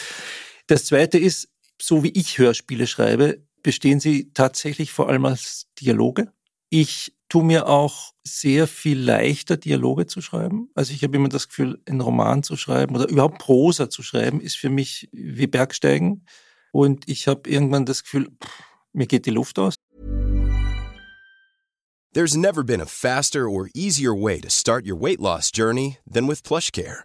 Das 0.68 0.85
zweite 0.85 1.18
ist, 1.18 1.49
so 1.81 2.05
wie 2.05 2.11
ich 2.11 2.38
Hörspiele 2.38 2.87
schreibe, 2.87 3.42
bestehen 3.68 4.00
sie 4.00 4.33
tatsächlich 4.33 4.92
vor 4.92 5.11
allem 5.11 5.26
als 5.26 5.66
Dialoge. 5.78 6.33
Ich 6.70 7.12
tue 7.28 7.44
mir 7.44 7.68
auch 7.68 8.14
sehr 8.26 8.66
viel 8.66 8.98
leichter, 8.98 9.59
Dialoge 9.59 10.07
zu 10.07 10.22
schreiben. 10.22 10.70
Also 10.74 10.94
ich 10.94 11.02
habe 11.04 11.14
immer 11.18 11.28
das 11.28 11.48
Gefühl, 11.48 11.78
einen 11.87 12.00
Roman 12.00 12.42
zu 12.42 12.57
schreiben 12.57 12.96
oder 12.96 13.07
überhaupt 13.11 13.37
Prosa 13.37 13.90
zu 13.90 14.02
schreiben, 14.02 14.40
ist 14.40 14.57
für 14.57 14.70
mich 14.70 15.11
wie 15.12 15.46
Bergsteigen. 15.46 16.24
Und 16.72 17.07
ich 17.11 17.28
habe 17.28 17.50
irgendwann 17.50 17.85
das 17.85 18.04
Gefühl, 18.04 18.31
pff, 18.42 18.62
mir 18.94 19.07
geht 19.07 19.26
die 19.26 19.33
Luft 19.33 19.59
aus. 19.59 19.74
There's 22.14 22.38
never 22.38 22.64
been 22.64 22.81
a 22.81 22.87
faster 22.87 23.50
or 23.50 23.68
easier 23.74 24.14
way 24.14 24.40
to 24.40 24.48
start 24.48 24.87
your 24.87 24.98
weight 24.98 25.20
loss 25.20 25.50
journey 25.54 25.98
than 26.11 26.26
with 26.26 26.42
PlushCare. 26.42 27.04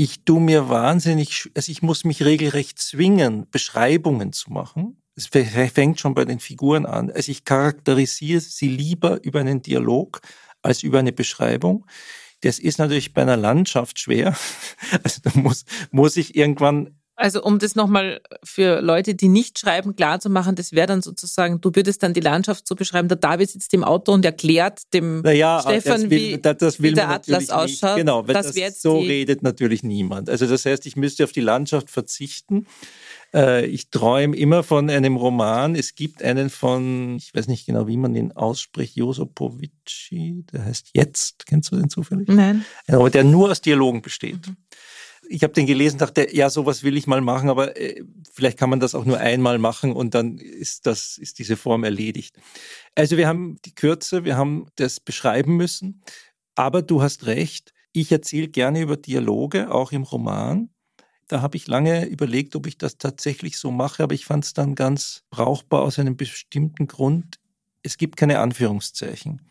Ich 0.00 0.22
tu 0.24 0.38
mir 0.38 0.68
wahnsinnig, 0.68 1.50
also 1.56 1.72
ich 1.72 1.82
muss 1.82 2.04
mich 2.04 2.22
regelrecht 2.22 2.78
zwingen, 2.78 3.50
Beschreibungen 3.50 4.32
zu 4.32 4.52
machen. 4.52 5.02
Es 5.16 5.26
fängt 5.26 5.98
schon 5.98 6.14
bei 6.14 6.24
den 6.24 6.38
Figuren 6.38 6.86
an. 6.86 7.10
Also 7.10 7.32
ich 7.32 7.44
charakterisiere 7.44 8.38
sie 8.38 8.68
lieber 8.68 9.18
über 9.24 9.40
einen 9.40 9.60
Dialog 9.60 10.20
als 10.62 10.84
über 10.84 11.00
eine 11.00 11.10
Beschreibung. 11.10 11.84
Das 12.42 12.60
ist 12.60 12.78
natürlich 12.78 13.12
bei 13.12 13.22
einer 13.22 13.36
Landschaft 13.36 13.98
schwer. 13.98 14.36
Also 15.02 15.20
da 15.20 15.32
muss, 15.34 15.64
muss 15.90 16.16
ich 16.16 16.36
irgendwann 16.36 16.97
also 17.18 17.42
um 17.42 17.58
das 17.58 17.74
nochmal 17.74 18.20
für 18.44 18.80
Leute, 18.80 19.16
die 19.16 19.28
nicht 19.28 19.58
schreiben, 19.58 19.96
klar 19.96 20.20
zu 20.20 20.30
machen, 20.30 20.54
das 20.54 20.70
wäre 20.72 20.86
dann 20.86 21.02
sozusagen, 21.02 21.60
du 21.60 21.74
würdest 21.74 22.02
dann 22.04 22.14
die 22.14 22.20
Landschaft 22.20 22.66
so 22.68 22.76
beschreiben, 22.76 23.08
der 23.08 23.16
David 23.16 23.50
sitzt 23.50 23.74
im 23.74 23.82
Auto 23.82 24.12
und 24.12 24.24
erklärt 24.24 24.82
dem 24.94 25.22
naja, 25.22 25.60
Stefan, 25.60 26.02
will, 26.10 26.10
wie, 26.10 26.38
das 26.40 26.80
wie, 26.80 26.92
der 26.92 27.10
Atlas 27.10 27.50
ausschaut. 27.50 27.96
Nicht. 27.96 28.06
Genau, 28.06 28.28
weil 28.28 28.34
das, 28.34 28.54
das 28.54 28.80
so 28.80 28.98
redet 28.98 29.42
natürlich 29.42 29.82
niemand. 29.82 30.30
Also 30.30 30.46
das 30.46 30.64
heißt, 30.64 30.86
ich 30.86 30.94
müsste 30.94 31.24
auf 31.24 31.32
die 31.32 31.40
Landschaft 31.40 31.90
verzichten. 31.90 32.66
Äh, 33.34 33.66
ich 33.66 33.90
träume 33.90 34.36
immer 34.36 34.62
von 34.62 34.88
einem 34.88 35.16
Roman. 35.16 35.74
Es 35.74 35.96
gibt 35.96 36.22
einen 36.22 36.50
von, 36.50 37.16
ich 37.16 37.34
weiß 37.34 37.48
nicht 37.48 37.66
genau, 37.66 37.88
wie 37.88 37.96
man 37.96 38.14
den 38.14 38.30
ausspricht, 38.30 38.94
Josopovici, 38.94 40.44
der 40.52 40.66
heißt 40.66 40.90
Jetzt. 40.94 41.46
Kennst 41.46 41.72
du 41.72 41.76
den 41.76 41.90
zufällig? 41.90 42.28
Nein. 42.28 42.64
Aber 42.86 43.10
der 43.10 43.24
nur 43.24 43.50
aus 43.50 43.60
Dialogen 43.60 44.02
besteht. 44.02 44.46
Mhm 44.46 44.56
ich 45.28 45.42
habe 45.42 45.52
den 45.52 45.66
gelesen, 45.66 45.98
dachte, 45.98 46.34
ja, 46.34 46.50
sowas 46.50 46.82
will 46.82 46.96
ich 46.96 47.06
mal 47.06 47.20
machen, 47.20 47.50
aber 47.50 47.76
äh, 47.78 48.02
vielleicht 48.32 48.58
kann 48.58 48.70
man 48.70 48.80
das 48.80 48.94
auch 48.94 49.04
nur 49.04 49.18
einmal 49.18 49.58
machen 49.58 49.92
und 49.92 50.14
dann 50.14 50.38
ist 50.38 50.86
das, 50.86 51.18
ist 51.18 51.38
diese 51.38 51.56
Form 51.56 51.84
erledigt. 51.84 52.36
Also 52.94 53.16
wir 53.16 53.28
haben 53.28 53.58
die 53.64 53.74
Kürze, 53.74 54.24
wir 54.24 54.36
haben 54.36 54.66
das 54.76 55.00
beschreiben 55.00 55.56
müssen, 55.56 56.02
aber 56.54 56.82
du 56.82 57.02
hast 57.02 57.26
recht, 57.26 57.74
ich 57.92 58.10
erzähle 58.10 58.48
gerne 58.48 58.80
über 58.80 58.96
Dialoge, 58.96 59.72
auch 59.72 59.92
im 59.92 60.02
Roman. 60.02 60.70
Da 61.26 61.42
habe 61.42 61.56
ich 61.56 61.66
lange 61.66 62.06
überlegt, 62.06 62.56
ob 62.56 62.66
ich 62.66 62.78
das 62.78 62.96
tatsächlich 62.96 63.58
so 63.58 63.70
mache, 63.70 64.02
aber 64.02 64.14
ich 64.14 64.24
fand 64.24 64.44
es 64.44 64.54
dann 64.54 64.74
ganz 64.74 65.24
brauchbar 65.30 65.82
aus 65.82 65.98
einem 65.98 66.16
bestimmten 66.16 66.86
Grund. 66.86 67.38
Es 67.82 67.98
gibt 67.98 68.16
keine 68.16 68.38
Anführungszeichen. 68.40 69.42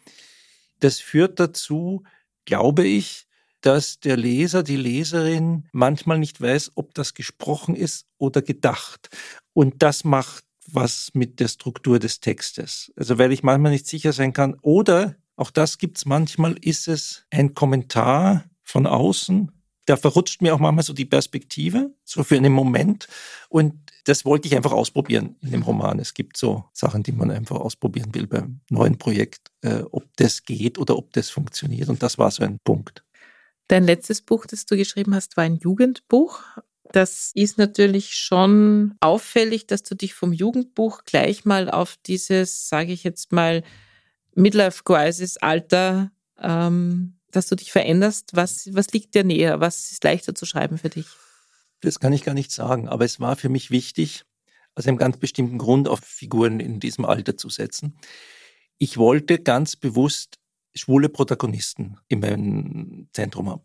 Das 0.80 1.00
führt 1.00 1.40
dazu, 1.40 2.04
glaube 2.46 2.86
ich, 2.86 3.27
dass 3.62 4.00
der 4.00 4.18
Leser, 4.18 4.64
die 4.64 4.78
Leserin 4.78 5.68
manchmal 5.72 6.20
nicht 6.20 6.40
weiß, 6.40 6.72
ob 6.76 6.94
das 6.94 7.14
gesprochen 7.14 7.76
ist 7.76 8.06
oder 8.18 8.42
gedacht. 8.42 9.10
Und 9.54 9.82
das 9.84 10.04
macht 10.04 10.44
was 10.68 11.12
mit 11.14 11.40
der 11.40 11.48
Struktur 11.48 12.00
des 12.00 12.20
Textes. 12.20 12.92
Also 12.96 13.18
weil 13.18 13.32
ich 13.32 13.44
manchmal 13.44 13.72
nicht 13.72 13.88
sicher 13.88 14.14
sein 14.14 14.34
kann. 14.34 14.56
Oder, 14.62 15.16
auch 15.36 15.52
das 15.52 15.78
gibt's 15.78 16.06
manchmal, 16.06 16.56
ist 16.62 16.88
es 16.88 17.26
ein 17.32 17.54
Kommentar 17.54 18.46
von 18.64 18.86
außen. 18.86 19.52
Da 19.86 19.96
verrutscht 19.96 20.42
mir 20.42 20.54
auch 20.54 20.60
manchmal 20.60 20.84
so 20.84 20.94
die 20.94 21.06
Perspektive, 21.06 21.96
so 22.04 22.24
für 22.24 22.36
einen 22.36 22.52
Moment. 22.52 23.08
Und 23.48 23.76
das 24.04 24.26
wollte 24.26 24.48
ich 24.48 24.56
einfach 24.56 24.74
ausprobieren 24.74 25.38
in 25.42 25.52
dem 25.52 25.62
Roman. 25.62 26.00
Es 26.00 26.14
gibt 26.14 26.36
so 26.36 26.66
Sachen, 26.74 27.04
die 27.04 27.14
man 27.14 27.32
einfach 27.32 27.58
ausprobieren 27.58 28.14
will 28.14 28.28
beim 28.28 28.60
neuen 28.70 28.98
Projekt, 28.98 29.52
äh, 29.62 29.84
ob 29.92 30.06
das 30.18 30.44
geht 30.44 30.78
oder 30.78 30.98
ob 30.98 31.14
das 31.14 31.30
funktioniert. 31.30 31.88
Und 31.88 32.04
das 32.04 32.18
war 32.18 32.32
so 32.32 32.44
ein 32.44 32.60
Punkt. 32.64 33.04
Dein 33.68 33.84
letztes 33.84 34.22
Buch, 34.22 34.46
das 34.46 34.66
du 34.66 34.78
geschrieben 34.78 35.14
hast, 35.14 35.36
war 35.36 35.44
ein 35.44 35.58
Jugendbuch. 35.58 36.42
Das 36.94 37.32
ist 37.34 37.58
natürlich 37.58 38.16
schon 38.16 38.96
auffällig, 39.02 39.68
dass 39.68 39.84
du 39.84 39.96
dich 39.96 40.14
vom 40.14 40.32
Jugendbuch 40.32 41.04
gleich 41.04 41.44
mal 41.44 41.70
auf 41.70 41.98
dieses, 42.06 42.70
sage 42.70 42.94
ich 42.94 43.04
jetzt 43.04 43.34
mal, 43.34 43.64
Midlife-Crisis-Alter, 44.36 46.12
ähm, 46.40 47.18
dass 47.32 47.48
du 47.48 47.56
dich 47.56 47.72
veränderst. 47.72 48.36
Was, 48.36 48.70
was 48.74 48.88
liegt 48.94 49.16
dir 49.16 49.26
näher? 49.26 49.60
Was 49.60 49.92
ist 49.92 50.04
leichter 50.04 50.34
zu 50.34 50.46
schreiben 50.46 50.78
für 50.78 50.90
dich? 50.90 51.08
Das 51.82 52.00
kann 52.00 52.14
ich 52.14 52.24
gar 52.24 52.34
nicht 52.34 52.52
sagen, 52.52 52.88
aber 52.88 53.04
es 53.04 53.20
war 53.20 53.36
für 53.36 53.50
mich 53.50 53.70
wichtig, 53.70 54.24
aus 54.76 54.88
einem 54.88 54.98
ganz 54.98 55.18
bestimmten 55.18 55.58
Grund 55.58 55.88
auf 55.88 56.00
Figuren 56.00 56.60
in 56.60 56.80
diesem 56.80 57.04
Alter 57.04 57.36
zu 57.36 57.50
setzen. 57.50 57.98
Ich 58.78 58.98
wollte 58.98 59.40
ganz 59.40 59.76
bewusst 59.76 60.38
schwule 60.78 61.10
Protagonisten 61.10 61.98
in 62.08 62.20
meinem 62.20 63.08
Zentrum 63.14 63.50
haben. 63.50 63.62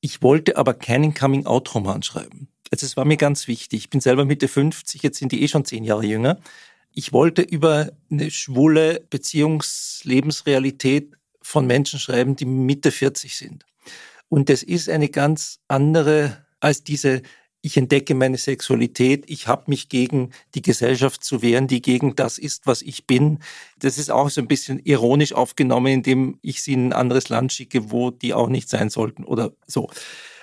Ich 0.00 0.22
wollte 0.22 0.56
aber 0.56 0.74
keinen 0.74 1.14
Coming-out-Roman 1.14 2.02
schreiben. 2.02 2.48
Also 2.70 2.86
es 2.86 2.96
war 2.96 3.04
mir 3.04 3.16
ganz 3.16 3.48
wichtig. 3.48 3.80
Ich 3.80 3.90
bin 3.90 4.00
selber 4.00 4.24
Mitte 4.24 4.48
50, 4.48 5.02
jetzt 5.02 5.18
sind 5.18 5.32
die 5.32 5.42
eh 5.42 5.48
schon 5.48 5.64
zehn 5.64 5.84
Jahre 5.84 6.06
jünger. 6.06 6.38
Ich 6.92 7.12
wollte 7.12 7.42
über 7.42 7.90
eine 8.10 8.30
schwule 8.30 9.04
Beziehungslebensrealität 9.10 11.14
von 11.42 11.66
Menschen 11.66 11.98
schreiben, 11.98 12.36
die 12.36 12.44
Mitte 12.44 12.90
40 12.90 13.36
sind. 13.36 13.64
Und 14.28 14.48
das 14.48 14.62
ist 14.62 14.88
eine 14.88 15.08
ganz 15.08 15.60
andere 15.68 16.44
als 16.60 16.82
diese 16.82 17.22
ich 17.60 17.76
entdecke 17.76 18.14
meine 18.14 18.38
Sexualität, 18.38 19.24
ich 19.26 19.48
habe 19.48 19.64
mich 19.66 19.88
gegen 19.88 20.30
die 20.54 20.62
Gesellschaft 20.62 21.24
zu 21.24 21.42
wehren, 21.42 21.66
die 21.66 21.82
gegen 21.82 22.14
das 22.14 22.38
ist, 22.38 22.66
was 22.66 22.82
ich 22.82 23.06
bin. 23.06 23.40
Das 23.78 23.98
ist 23.98 24.10
auch 24.10 24.30
so 24.30 24.40
ein 24.40 24.46
bisschen 24.46 24.78
ironisch 24.84 25.32
aufgenommen, 25.32 25.92
indem 25.92 26.38
ich 26.40 26.62
sie 26.62 26.74
in 26.74 26.88
ein 26.88 26.92
anderes 26.92 27.28
Land 27.28 27.52
schicke, 27.52 27.90
wo 27.90 28.10
die 28.10 28.32
auch 28.32 28.48
nicht 28.48 28.68
sein 28.68 28.90
sollten 28.90 29.24
oder 29.24 29.52
so. 29.66 29.90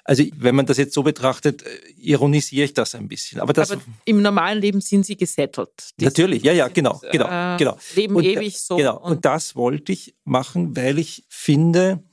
Also 0.08 0.23
wenn 0.36 0.54
man 0.54 0.67
das 0.67 0.78
jetzt 0.78 0.93
so 0.93 1.01
betrachtet, 1.01 1.63
äh, 1.63 1.69
ironisiere 1.97 2.65
ich 2.65 2.73
das 2.75 2.93
ein 2.93 3.08
bisschen. 3.08 3.41
Aber, 3.41 3.54
das, 3.54 3.71
Aber 3.71 3.82
im 4.06 4.21
normalen 4.21 4.62
Leben 4.62 4.80
sind 4.80 5.04
sie 5.04 5.17
gesettelt. 5.17 5.71
Die 5.99 6.06
natürlich, 6.06 6.43
ja, 6.43 6.54
ja, 6.54 6.67
genau, 6.67 7.01
genau, 7.12 7.25
äh, 7.25 7.58
genau. 7.58 7.78
Leben 7.95 8.15
und, 8.15 8.23
ewig 8.23 8.62
so. 8.62 8.78
Genau. 8.78 8.99
Und, 8.99 9.13
und 9.13 9.25
das 9.25 9.56
wollte 9.56 9.91
ich 9.91 10.15
machen, 10.23 10.75
weil 10.75 10.99
ich 10.99 11.23
finde, 11.28 12.04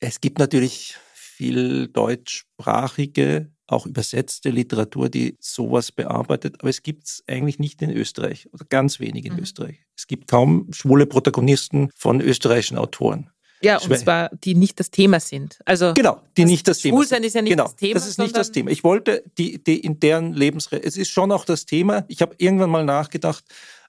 es 0.00 0.22
gibt 0.22 0.38
natürlich 0.38 0.96
viel 1.12 1.88
deutschsprachige 1.88 3.53
auch 3.66 3.86
übersetzte 3.86 4.50
Literatur, 4.50 5.08
die 5.08 5.36
sowas 5.40 5.92
bearbeitet. 5.92 6.56
Aber 6.60 6.68
es 6.68 6.82
gibt 6.82 7.04
es 7.04 7.24
eigentlich 7.26 7.58
nicht 7.58 7.80
in 7.82 7.90
Österreich 7.90 8.48
oder 8.52 8.64
ganz 8.68 9.00
wenig 9.00 9.24
in 9.24 9.34
mhm. 9.34 9.40
Österreich. 9.40 9.84
Es 9.96 10.06
gibt 10.06 10.28
kaum 10.28 10.68
schwule 10.72 11.06
Protagonisten 11.06 11.90
von 11.96 12.20
österreichischen 12.20 12.78
Autoren. 12.78 13.30
Ja, 13.62 13.78
und 13.78 13.98
zwar 13.98 14.28
die 14.28 14.54
nicht 14.54 14.78
das 14.78 14.90
Thema 14.90 15.20
sind. 15.20 15.58
Also 15.64 15.94
genau, 15.94 16.20
die 16.36 16.44
nicht 16.44 16.68
das 16.68 16.80
Thema. 16.80 16.98
Schwulsein 16.98 17.24
ist 17.24 17.34
ja 17.34 17.40
nicht 17.40 17.52
genau, 17.52 17.64
das 17.64 17.76
Thema. 17.76 17.94
Das 17.94 18.06
ist 18.06 18.18
nicht 18.18 18.36
das 18.36 18.52
Thema. 18.52 18.70
Ich 18.70 18.84
wollte 18.84 19.24
die, 19.38 19.62
die 19.62 19.80
in 19.80 20.00
deren 20.00 20.34
Lebensre 20.34 20.76
es 20.76 20.98
ist 20.98 21.08
schon 21.10 21.32
auch 21.32 21.46
das 21.46 21.64
Thema. 21.64 22.04
Ich 22.08 22.20
habe 22.20 22.34
irgendwann 22.38 22.68
mal 22.68 22.84
nachgedacht, 22.84 23.44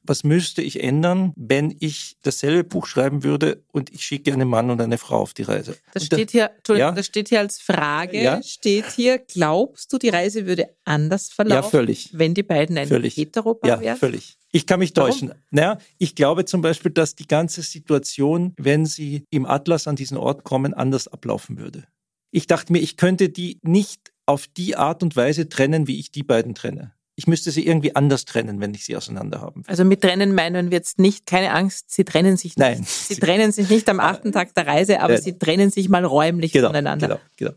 was 0.08 0.24
müsste 0.24 0.62
ich 0.62 0.84
ändern, 0.84 1.34
wenn 1.36 1.76
ich 1.80 2.18
dasselbe 2.22 2.64
Buch 2.64 2.88
schreiben 2.88 3.24
würde 3.24 3.64
und 3.72 3.92
ich 3.94 4.06
schicke 4.06 4.32
einen 4.32 4.48
Mann 4.48 4.70
und 4.70 4.82
eine 4.82 4.98
Frau 4.98 5.20
auf 5.20 5.34
die 5.34 5.44
Reise? 5.44 5.78
Das 5.94 6.06
steht 6.06 6.32
hier, 6.32 6.52
ja? 6.70 6.92
das 6.92 7.06
steht 7.06 7.30
hier 7.30 7.40
als 7.40 7.60
Frage, 7.60 8.22
ja? 8.22 8.42
steht 8.44 8.92
hier, 8.92 9.20
glaubst 9.20 9.92
du, 9.92 9.98
die 9.98 10.10
Reise 10.10 10.46
würde 10.46 10.70
anders 10.84 11.30
verlaufen, 11.30 11.64
ja, 11.64 11.70
völlig. 11.70 12.10
wenn 12.14 12.34
die 12.34 12.44
beiden 12.44 12.78
ein 12.78 12.88
völlig. 12.88 13.18
Heteropaar 13.18 13.70
ja, 13.70 13.82
wären? 13.82 13.98
völlig. 13.98 14.38
Ich 14.52 14.66
kann 14.66 14.80
mich 14.80 14.94
täuschen. 14.94 15.34
Naja, 15.52 15.80
ich 15.98 16.16
glaube 16.16 16.46
zum 16.46 16.62
Beispiel, 16.62 16.92
dass 16.92 17.16
die 17.16 17.28
ganze 17.28 17.62
Situation, 17.62 18.54
wenn 18.58 18.86
sie 18.86 19.26
im 19.30 19.46
Atlas 19.46 19.88
an 19.88 19.96
diesen 19.96 20.18
Ort 20.18 20.44
kommen, 20.44 20.74
anders 20.74 21.08
ablaufen 21.08 21.58
würde. 21.58 21.84
Ich 22.32 22.48
dachte 22.48 22.72
mir, 22.72 22.80
ich 22.80 22.96
könnte 22.96 23.30
die 23.30 23.60
nicht 23.64 24.14
auf 24.26 24.48
die 24.48 24.76
Art 24.76 25.04
und 25.04 25.16
Weise 25.16 25.50
trennen, 25.50 25.88
wie 25.88 26.00
ich 26.00 26.12
die 26.12 26.24
beiden 26.24 26.56
trenne 26.56 26.96
ich 27.16 27.28
müsste 27.28 27.52
sie 27.52 27.66
irgendwie 27.66 27.96
anders 27.96 28.26
trennen, 28.26 28.60
wenn 28.60 28.74
ich 28.74 28.86
sie 28.86 28.96
auseinander 28.96 29.42
haben 29.42 29.62
will. 29.64 29.70
Also 29.70 29.86
mit 29.86 30.02
trennen 30.02 30.36
meinen 30.36 30.70
wir 30.70 30.78
jetzt 30.78 31.00
nicht, 31.00 31.26
keine 31.26 31.52
Angst, 31.52 31.92
sie 31.92 32.04
trennen 32.04 32.36
sich 32.36 32.58
nicht. 32.58 32.58
Nein. 32.58 32.86
Sie, 32.86 33.16
trennen 33.16 33.52
sich 33.52 33.70
nicht 33.70 33.88
am 33.90 34.00
achten 34.00 34.32
Tag 34.32 34.54
der 34.54 34.68
Reise, 34.68 35.00
aber 35.00 35.14
Nein. 35.14 35.22
sie 35.22 35.38
trennen 35.38 35.72
sich 35.72 35.88
mal 35.88 36.04
räumlich 36.04 36.52
genau, 36.52 36.68
voneinander. 36.68 37.08
Genau, 37.08 37.20
genau. 37.38 37.52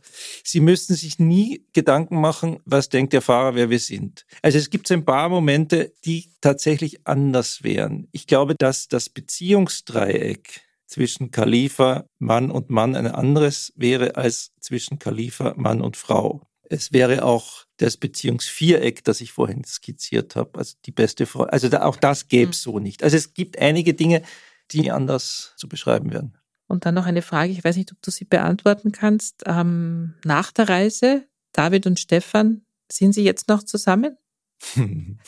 Sie 0.44 0.60
müssten 0.60 0.94
sich 0.94 1.18
nie 1.18 1.66
Gedanken 1.72 2.20
machen, 2.20 2.60
was 2.64 2.88
denkt 2.88 3.12
der 3.12 3.22
Fahrer, 3.22 3.54
wer 3.54 3.70
wir 3.70 3.80
sind. 3.80 4.26
Also 4.42 4.58
es 4.58 4.70
gibt 4.70 4.90
ein 4.92 5.04
paar 5.04 5.28
Momente, 5.28 5.92
die 6.04 6.30
tatsächlich 6.40 7.06
anders 7.06 7.64
wären. 7.64 8.08
Ich 8.12 8.26
glaube, 8.26 8.54
dass 8.54 8.88
das 8.88 9.08
Beziehungsdreieck 9.08 10.62
zwischen 10.86 11.30
Khalifa, 11.30 12.06
Mann 12.18 12.50
und 12.50 12.70
Mann 12.70 12.96
ein 12.96 13.06
anderes 13.06 13.72
wäre 13.76 14.16
als 14.16 14.52
zwischen 14.60 14.98
Khalifa, 14.98 15.54
Mann 15.56 15.80
und 15.80 15.96
Frau. 15.96 16.47
Es 16.70 16.92
wäre 16.92 17.24
auch 17.24 17.64
das 17.78 17.96
Beziehungsviereck, 17.96 19.04
das 19.04 19.20
ich 19.20 19.32
vorhin 19.32 19.64
skizziert 19.64 20.36
habe, 20.36 20.58
also 20.58 20.76
die 20.84 20.90
beste 20.90 21.26
Frau. 21.26 21.44
Also 21.44 21.68
da, 21.68 21.82
auch 21.82 21.96
das 21.96 22.28
gäbe 22.28 22.50
es 22.50 22.66
mhm. 22.66 22.72
so 22.72 22.78
nicht. 22.78 23.02
Also 23.02 23.16
es 23.16 23.34
gibt 23.34 23.58
einige 23.58 23.94
Dinge, 23.94 24.22
die 24.70 24.90
anders 24.90 25.54
zu 25.56 25.68
beschreiben 25.68 26.12
wären. 26.12 26.36
Und 26.66 26.84
dann 26.84 26.94
noch 26.94 27.06
eine 27.06 27.22
Frage, 27.22 27.50
ich 27.52 27.64
weiß 27.64 27.76
nicht, 27.76 27.90
ob 27.92 28.02
du 28.02 28.10
sie 28.10 28.26
beantworten 28.26 28.92
kannst. 28.92 29.44
Ähm, 29.46 30.14
nach 30.24 30.52
der 30.52 30.68
Reise, 30.68 31.26
David 31.52 31.86
und 31.86 31.98
Stefan, 31.98 32.62
sind 32.92 33.14
sie 33.14 33.24
jetzt 33.24 33.48
noch 33.48 33.62
zusammen? 33.62 34.18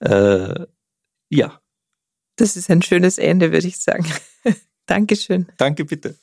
äh, 0.00 0.66
ja. 1.28 1.60
Das 2.36 2.56
ist 2.56 2.70
ein 2.70 2.82
schönes 2.82 3.18
Ende, 3.18 3.52
würde 3.52 3.68
ich 3.68 3.78
sagen. 3.78 4.06
Dankeschön. 4.86 5.46
Danke, 5.56 5.84
bitte. 5.84 6.16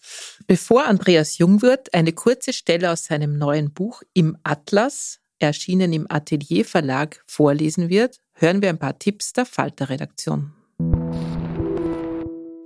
Bevor 0.47 0.85
Andreas 0.85 1.37
Jungwirth 1.37 1.93
eine 1.93 2.13
kurze 2.13 2.53
Stelle 2.53 2.91
aus 2.91 3.05
seinem 3.05 3.37
neuen 3.37 3.71
Buch 3.71 4.01
Im 4.13 4.37
Atlas, 4.43 5.19
erschienen 5.39 5.93
im 5.93 6.05
Atelier 6.09 6.65
Verlag, 6.65 7.23
vorlesen 7.25 7.89
wird, 7.89 8.19
hören 8.33 8.61
wir 8.61 8.69
ein 8.69 8.79
paar 8.79 8.99
Tipps 8.99 9.33
der 9.33 9.45
Falter-Redaktion. 9.45 10.53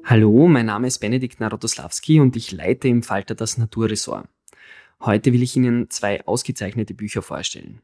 Hallo, 0.06 0.48
mein 0.48 0.66
Name 0.66 0.88
ist 0.88 1.00
Benedikt 1.00 1.40
Narodoslawski 1.40 2.20
und 2.20 2.36
ich 2.36 2.52
leite 2.52 2.88
im 2.88 3.04
Falter 3.04 3.36
das 3.36 3.58
Naturressort. 3.58 4.28
Heute 5.00 5.34
will 5.34 5.42
ich 5.42 5.56
Ihnen 5.56 5.90
zwei 5.90 6.26
ausgezeichnete 6.26 6.94
Bücher 6.94 7.22
vorstellen. 7.22 7.82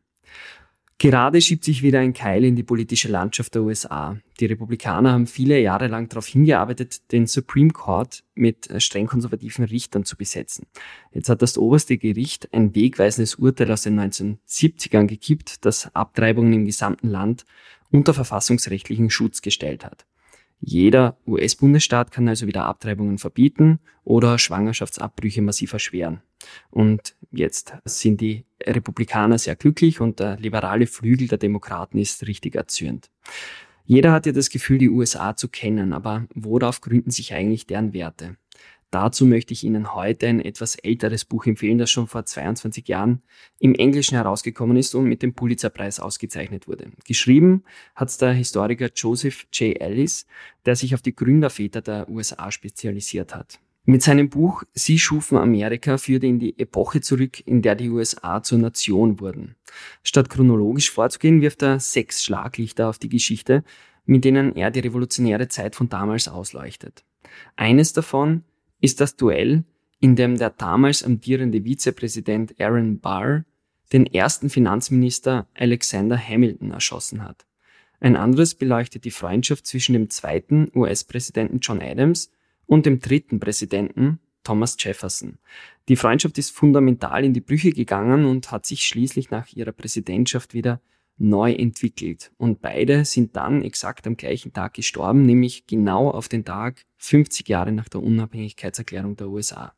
Gerade 1.01 1.39
schiebt 1.39 1.63
sich 1.63 1.81
wieder 1.81 2.01
ein 2.01 2.11
Keil 2.11 2.43
in 2.43 2.57
die 2.57 2.63
politische 2.63 3.07
Landschaft 3.07 3.55
der 3.55 3.61
USA. 3.61 4.17
Die 4.41 4.47
Republikaner 4.47 5.13
haben 5.13 5.27
viele 5.27 5.57
Jahre 5.57 5.87
lang 5.87 6.09
darauf 6.09 6.27
hingearbeitet, 6.27 7.13
den 7.13 7.25
Supreme 7.25 7.71
Court 7.71 8.25
mit 8.35 8.67
streng 8.83 9.07
konservativen 9.07 9.63
Richtern 9.63 10.03
zu 10.03 10.17
besetzen. 10.17 10.67
Jetzt 11.13 11.29
hat 11.29 11.41
das 11.41 11.57
oberste 11.57 11.97
Gericht 11.97 12.53
ein 12.53 12.75
wegweisendes 12.75 13.35
Urteil 13.35 13.71
aus 13.71 13.83
den 13.83 13.97
1970ern 13.97 15.05
gekippt, 15.05 15.63
das 15.63 15.95
Abtreibungen 15.95 16.51
im 16.51 16.65
gesamten 16.65 17.07
Land 17.07 17.45
unter 17.91 18.13
verfassungsrechtlichen 18.13 19.09
Schutz 19.09 19.41
gestellt 19.41 19.85
hat. 19.85 20.05
Jeder 20.59 21.17
US-Bundesstaat 21.25 22.11
kann 22.11 22.27
also 22.27 22.45
wieder 22.45 22.65
Abtreibungen 22.65 23.17
verbieten 23.17 23.79
oder 24.03 24.37
Schwangerschaftsabbrüche 24.37 25.41
massiv 25.41 25.71
erschweren. 25.71 26.21
Und 26.69 27.15
jetzt 27.31 27.73
sind 27.85 28.21
die 28.21 28.45
Republikaner 28.63 29.37
sehr 29.37 29.55
glücklich 29.55 30.01
und 30.01 30.19
der 30.19 30.37
liberale 30.37 30.87
Flügel 30.87 31.27
der 31.27 31.37
Demokraten 31.37 31.97
ist 31.97 32.27
richtig 32.27 32.55
erzürnt. 32.55 33.09
Jeder 33.85 34.11
hat 34.11 34.25
ja 34.25 34.31
das 34.31 34.49
Gefühl, 34.49 34.77
die 34.77 34.89
USA 34.89 35.35
zu 35.35 35.47
kennen, 35.47 35.93
aber 35.93 36.27
worauf 36.35 36.81
gründen 36.81 37.11
sich 37.11 37.33
eigentlich 37.33 37.65
deren 37.65 37.93
Werte? 37.93 38.37
Dazu 38.91 39.27
möchte 39.27 39.53
ich 39.53 39.63
Ihnen 39.63 39.93
heute 39.93 40.27
ein 40.27 40.41
etwas 40.41 40.75
älteres 40.75 41.23
Buch 41.23 41.45
empfehlen, 41.45 41.77
das 41.77 41.91
schon 41.91 42.07
vor 42.07 42.25
22 42.25 42.87
Jahren 42.87 43.21
im 43.59 43.75
Englischen 43.75 44.15
herausgekommen 44.15 44.77
ist 44.77 44.95
und 44.95 45.05
mit 45.05 45.21
dem 45.21 45.35
Pulitzerpreis 45.35 45.99
ausgezeichnet 45.99 46.67
wurde. 46.67 46.91
Geschrieben 47.05 47.63
hat 47.95 48.09
es 48.09 48.17
der 48.17 48.33
Historiker 48.33 48.89
Joseph 48.95 49.45
J. 49.53 49.79
Ellis, 49.79 50.25
der 50.65 50.75
sich 50.75 50.95
auf 50.95 51.03
die 51.03 51.15
Gründerväter 51.15 51.81
der 51.81 52.09
USA 52.09 52.51
spezialisiert 52.51 53.35
hat. 53.35 53.59
Mit 53.89 54.03
seinem 54.03 54.29
Buch 54.29 54.61
Sie 54.75 54.99
schufen 54.99 55.35
Amerika 55.39 55.97
führte 55.97 56.27
in 56.27 56.37
die 56.37 56.59
Epoche 56.59 57.01
zurück, 57.01 57.41
in 57.47 57.63
der 57.63 57.73
die 57.73 57.89
USA 57.89 58.43
zur 58.43 58.59
Nation 58.59 59.19
wurden. 59.19 59.55
Statt 60.03 60.29
chronologisch 60.29 60.91
vorzugehen, 60.91 61.41
wirft 61.41 61.63
er 61.63 61.79
sechs 61.79 62.23
Schlaglichter 62.23 62.87
auf 62.87 62.99
die 62.99 63.09
Geschichte, 63.09 63.63
mit 64.05 64.25
denen 64.25 64.55
er 64.55 64.69
die 64.69 64.81
revolutionäre 64.81 65.47
Zeit 65.47 65.75
von 65.75 65.89
damals 65.89 66.27
ausleuchtet. 66.27 67.03
Eines 67.55 67.91
davon 67.91 68.43
ist 68.79 69.01
das 69.01 69.15
Duell, 69.15 69.63
in 69.99 70.15
dem 70.15 70.37
der 70.37 70.51
damals 70.51 71.01
amtierende 71.01 71.63
Vizepräsident 71.63 72.61
Aaron 72.61 72.99
Barr 72.99 73.43
den 73.91 74.05
ersten 74.05 74.51
Finanzminister 74.51 75.47
Alexander 75.55 76.15
Hamilton 76.15 76.69
erschossen 76.69 77.23
hat. 77.23 77.47
Ein 77.99 78.15
anderes 78.15 78.53
beleuchtet 78.53 79.03
die 79.03 79.09
Freundschaft 79.09 79.65
zwischen 79.65 79.93
dem 79.93 80.11
zweiten 80.11 80.69
US-Präsidenten 80.75 81.57
John 81.59 81.81
Adams 81.81 82.29
und 82.69 82.85
dem 82.85 82.99
dritten 82.99 83.39
Präsidenten 83.39 84.19
Thomas 84.43 84.77
Jefferson. 84.79 85.39
Die 85.89 85.95
Freundschaft 85.95 86.37
ist 86.37 86.51
fundamental 86.51 87.25
in 87.25 87.33
die 87.33 87.41
Brüche 87.41 87.71
gegangen 87.71 88.25
und 88.25 88.51
hat 88.51 88.67
sich 88.67 88.85
schließlich 88.85 89.31
nach 89.31 89.51
ihrer 89.53 89.71
Präsidentschaft 89.71 90.53
wieder 90.53 90.79
neu 91.17 91.51
entwickelt. 91.51 92.31
Und 92.37 92.61
beide 92.61 93.05
sind 93.05 93.35
dann 93.35 93.63
exakt 93.63 94.05
am 94.05 94.15
gleichen 94.15 94.53
Tag 94.53 94.75
gestorben, 94.75 95.25
nämlich 95.25 95.65
genau 95.65 96.11
auf 96.11 96.29
den 96.29 96.45
Tag 96.45 96.85
50 96.97 97.49
Jahre 97.49 97.71
nach 97.71 97.89
der 97.89 98.03
Unabhängigkeitserklärung 98.03 99.17
der 99.17 99.29
USA. 99.29 99.73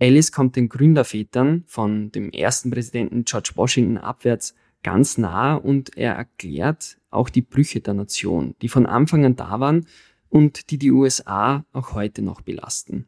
Alice 0.00 0.32
kommt 0.32 0.56
den 0.56 0.68
Gründervätern 0.68 1.62
von 1.68 2.10
dem 2.10 2.30
ersten 2.30 2.70
Präsidenten 2.70 3.24
George 3.24 3.52
Washington 3.54 3.98
abwärts 3.98 4.54
ganz 4.82 5.16
nah 5.16 5.54
und 5.54 5.96
er 5.96 6.14
erklärt 6.14 6.98
auch 7.10 7.28
die 7.28 7.42
Brüche 7.42 7.80
der 7.80 7.94
Nation, 7.94 8.56
die 8.62 8.68
von 8.68 8.86
Anfang 8.86 9.24
an 9.24 9.36
da 9.36 9.60
waren 9.60 9.86
und 10.30 10.70
die 10.70 10.78
die 10.78 10.90
USA 10.90 11.64
auch 11.72 11.92
heute 11.92 12.22
noch 12.22 12.40
belasten. 12.40 13.06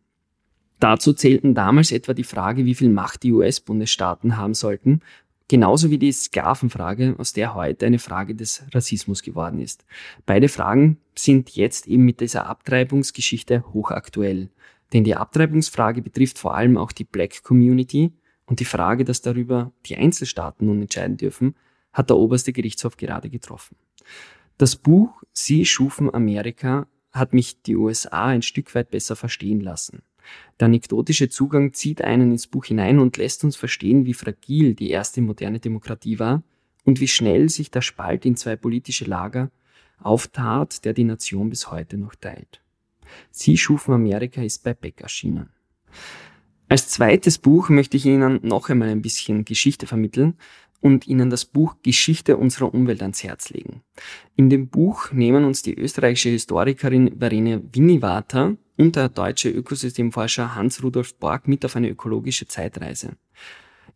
Dazu 0.79 1.13
zählten 1.13 1.55
damals 1.55 1.93
etwa 1.93 2.13
die 2.13 2.25
Frage, 2.25 2.65
wie 2.65 2.75
viel 2.75 2.91
Macht 2.91 3.23
die 3.23 3.33
US-Bundesstaaten 3.33 4.37
haben 4.37 4.55
sollten 4.55 5.01
Genauso 5.53 5.91
wie 5.91 5.99
die 5.99 6.13
Sklavenfrage, 6.13 7.15
aus 7.19 7.35
der 7.35 7.55
heute 7.55 7.85
eine 7.85 7.99
Frage 7.99 8.35
des 8.35 8.65
Rassismus 8.73 9.23
geworden 9.23 9.61
ist. 9.61 9.85
Beide 10.25 10.49
Fragen 10.49 10.97
sind 11.15 11.51
jetzt 11.51 11.87
eben 11.87 12.07
mit 12.07 12.21
dieser 12.21 12.47
Abtreibungsgeschichte 12.47 13.63
hochaktuell. 13.75 14.49
Denn 14.95 15.05
die 15.05 15.15
Abtreibungsfrage 15.15 16.01
betrifft 16.01 16.39
vor 16.39 16.55
allem 16.55 16.79
auch 16.79 16.91
die 16.91 17.05
Black 17.05 17.43
Community 17.43 18.13
und 18.47 18.61
die 18.61 18.65
Frage, 18.65 19.05
dass 19.05 19.21
darüber 19.21 19.73
die 19.85 19.97
Einzelstaaten 19.97 20.67
nun 20.67 20.81
entscheiden 20.81 21.19
dürfen, 21.19 21.55
hat 21.93 22.09
der 22.09 22.17
oberste 22.17 22.55
Gerichtshof 22.55 22.97
gerade 22.97 23.29
getroffen. 23.29 23.77
Das 24.57 24.75
Buch 24.75 25.23
Sie 25.35 25.67
schufen 25.67 26.15
Amerika 26.15 26.87
hat 27.13 27.33
mich 27.35 27.63
die 27.63 27.77
USA 27.77 28.27
ein 28.27 28.43
Stück 28.43 28.75
weit 28.75 28.91
besser 28.91 29.17
verstehen 29.17 29.61
lassen. 29.61 30.03
Der 30.61 30.67
anekdotische 30.67 31.29
Zugang 31.29 31.75
zieht 31.75 32.03
einen 32.03 32.31
ins 32.31 32.47
Buch 32.47 32.67
hinein 32.67 32.99
und 32.99 33.17
lässt 33.17 33.45
uns 33.45 33.57
verstehen, 33.57 34.07
wie 34.07 34.15
fragil 34.15 34.75
die 34.75 34.91
erste 34.91 35.21
moderne 35.21 35.61
Demokratie 35.61 36.19
war 36.19 36.43
und 36.85 37.01
wie 37.01 37.09
schnell 37.09 37.49
sich 37.49 37.71
der 37.71 37.83
Spalt 37.83 38.25
in 38.25 38.37
zwei 38.37 38.57
politische 38.57 39.05
Lager 39.05 39.51
auftat, 39.99 40.85
der 40.85 40.93
die 40.93 41.05
Nation 41.05 41.51
bis 41.51 41.71
heute 41.71 41.97
noch 41.97 42.15
teilt. 42.15 42.61
Sie 43.31 43.57
schufen 43.57 43.95
Amerika 43.95 44.43
ist 44.43 44.65
bei 44.65 44.75
Beck 44.75 45.01
erschienen. 45.01 45.51
Als 46.69 46.89
zweites 46.89 47.37
Buch 47.37 47.69
möchte 47.69 47.99
ich 47.99 48.07
Ihnen 48.07 48.41
noch 48.43 48.71
einmal 48.71 48.89
ein 48.89 49.03
bisschen 49.03 49.45
Geschichte 49.45 49.87
vermitteln 49.87 50.39
und 50.83 51.07
Ihnen 51.07 51.31
das 51.31 51.47
Buch 51.47 51.77
Geschichte 51.83 52.37
unserer 52.37 52.75
Umwelt 52.75 53.01
ans 53.01 53.23
Herz 53.23 53.49
legen. 53.51 53.83
In 54.37 54.51
dem 54.51 54.69
Buch 54.69 55.13
nehmen 55.13 55.45
uns 55.45 55.63
die 55.63 55.79
österreichische 55.79 56.29
Historikerin 56.29 57.19
Verene 57.19 57.63
Winnivater 57.73 58.57
und 58.77 58.97
der 58.97 59.09
deutsche 59.09 59.49
Ökosystemforscher 59.49 60.57
Hans-Rudolf 60.57 61.15
Borg 61.15 61.47
mit 61.47 61.65
auf 61.65 61.77
eine 61.77 61.89
ökologische 61.89 62.49
Zeitreise. 62.49 63.17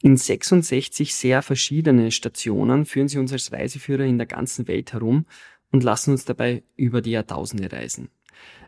In 0.00 0.16
66 0.16 1.14
sehr 1.14 1.42
verschiedene 1.42 2.12
Stationen 2.12 2.86
führen 2.86 3.08
sie 3.08 3.18
uns 3.18 3.32
als 3.32 3.50
Reiseführer 3.50 4.04
in 4.04 4.18
der 4.18 4.26
ganzen 4.26 4.68
Welt 4.68 4.92
herum 4.92 5.26
und 5.72 5.82
lassen 5.82 6.12
uns 6.12 6.24
dabei 6.24 6.62
über 6.76 7.02
die 7.02 7.10
Jahrtausende 7.10 7.72
reisen. 7.72 8.10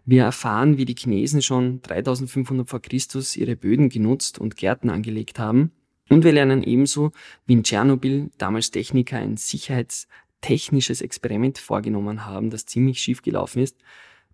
Wir 0.04 0.24
erfahren, 0.24 0.76
wie 0.76 0.87
die 0.87 0.96
Chinesen 0.96 1.42
schon 1.42 1.83
3500 1.83 2.68
vor 2.68 2.81
Christus 2.81 3.37
ihre 3.37 3.54
Böden 3.54 3.90
genutzt 3.90 4.38
und 4.38 4.57
Gärten 4.57 4.90
angelegt 4.90 5.38
haben. 5.38 5.70
Und 6.09 6.25
wir 6.25 6.33
lernen 6.33 6.62
ebenso, 6.62 7.12
wie 7.47 7.55
in 7.55 7.64
Tschernobyl 7.64 8.31
damals 8.38 8.71
Techniker 8.71 9.18
ein 9.18 9.37
sicherheitstechnisches 9.37 11.03
Experiment 11.03 11.59
vorgenommen 11.59 12.25
haben, 12.25 12.51
das 12.51 12.66
ziemlich 12.66 13.01
schief 13.01 13.23
gelaufen 13.23 13.62
ist 13.62 13.77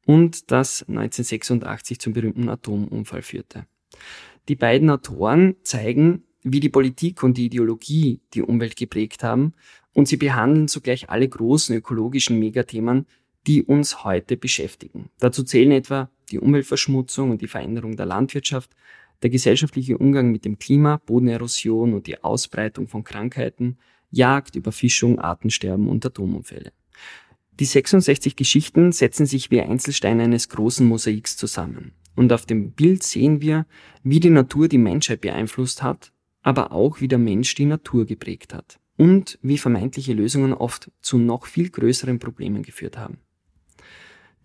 und 0.06 0.50
das 0.50 0.82
1986 0.82 1.98
zum 1.98 2.12
berühmten 2.12 2.48
Atomunfall 2.48 3.22
führte. 3.22 3.66
Die 4.48 4.56
beiden 4.56 4.90
Autoren 4.90 5.56
zeigen, 5.62 6.24
wie 6.42 6.60
die 6.60 6.68
Politik 6.68 7.22
und 7.22 7.38
die 7.38 7.46
Ideologie 7.46 8.20
die 8.34 8.42
Umwelt 8.42 8.76
geprägt 8.76 9.24
haben 9.24 9.54
und 9.94 10.08
sie 10.08 10.18
behandeln 10.18 10.68
zugleich 10.68 11.08
alle 11.08 11.28
großen 11.28 11.74
ökologischen 11.74 12.38
Megathemen, 12.38 13.06
die 13.46 13.62
uns 13.62 14.04
heute 14.04 14.36
beschäftigen. 14.36 15.10
Dazu 15.18 15.42
zählen 15.42 15.72
etwa 15.72 16.10
die 16.30 16.38
Umweltverschmutzung 16.38 17.30
und 17.30 17.42
die 17.42 17.48
Veränderung 17.48 17.96
der 17.96 18.06
Landwirtschaft, 18.06 18.70
der 19.24 19.30
gesellschaftliche 19.30 19.96
Umgang 19.96 20.30
mit 20.30 20.44
dem 20.44 20.58
Klima, 20.58 20.98
Bodenerosion 20.98 21.94
und 21.94 22.06
die 22.06 22.22
Ausbreitung 22.22 22.88
von 22.88 23.04
Krankheiten, 23.04 23.78
Jagd, 24.10 24.54
Überfischung, 24.54 25.18
Artensterben 25.18 25.88
und 25.88 26.04
Atomunfälle. 26.04 26.72
Die 27.58 27.64
66 27.64 28.36
Geschichten 28.36 28.92
setzen 28.92 29.24
sich 29.24 29.50
wie 29.50 29.62
Einzelsteine 29.62 30.24
eines 30.24 30.50
großen 30.50 30.86
Mosaiks 30.86 31.38
zusammen. 31.38 31.92
Und 32.14 32.34
auf 32.34 32.44
dem 32.44 32.72
Bild 32.72 33.02
sehen 33.02 33.40
wir, 33.40 33.64
wie 34.02 34.20
die 34.20 34.30
Natur 34.30 34.68
die 34.68 34.78
Menschheit 34.78 35.22
beeinflusst 35.22 35.82
hat, 35.82 36.12
aber 36.42 36.72
auch 36.72 37.00
wie 37.00 37.08
der 37.08 37.18
Mensch 37.18 37.54
die 37.54 37.64
Natur 37.64 38.04
geprägt 38.04 38.52
hat 38.52 38.78
und 38.98 39.38
wie 39.40 39.56
vermeintliche 39.56 40.12
Lösungen 40.12 40.52
oft 40.52 40.92
zu 41.00 41.16
noch 41.16 41.46
viel 41.46 41.70
größeren 41.70 42.18
Problemen 42.18 42.62
geführt 42.62 42.98
haben. 42.98 43.18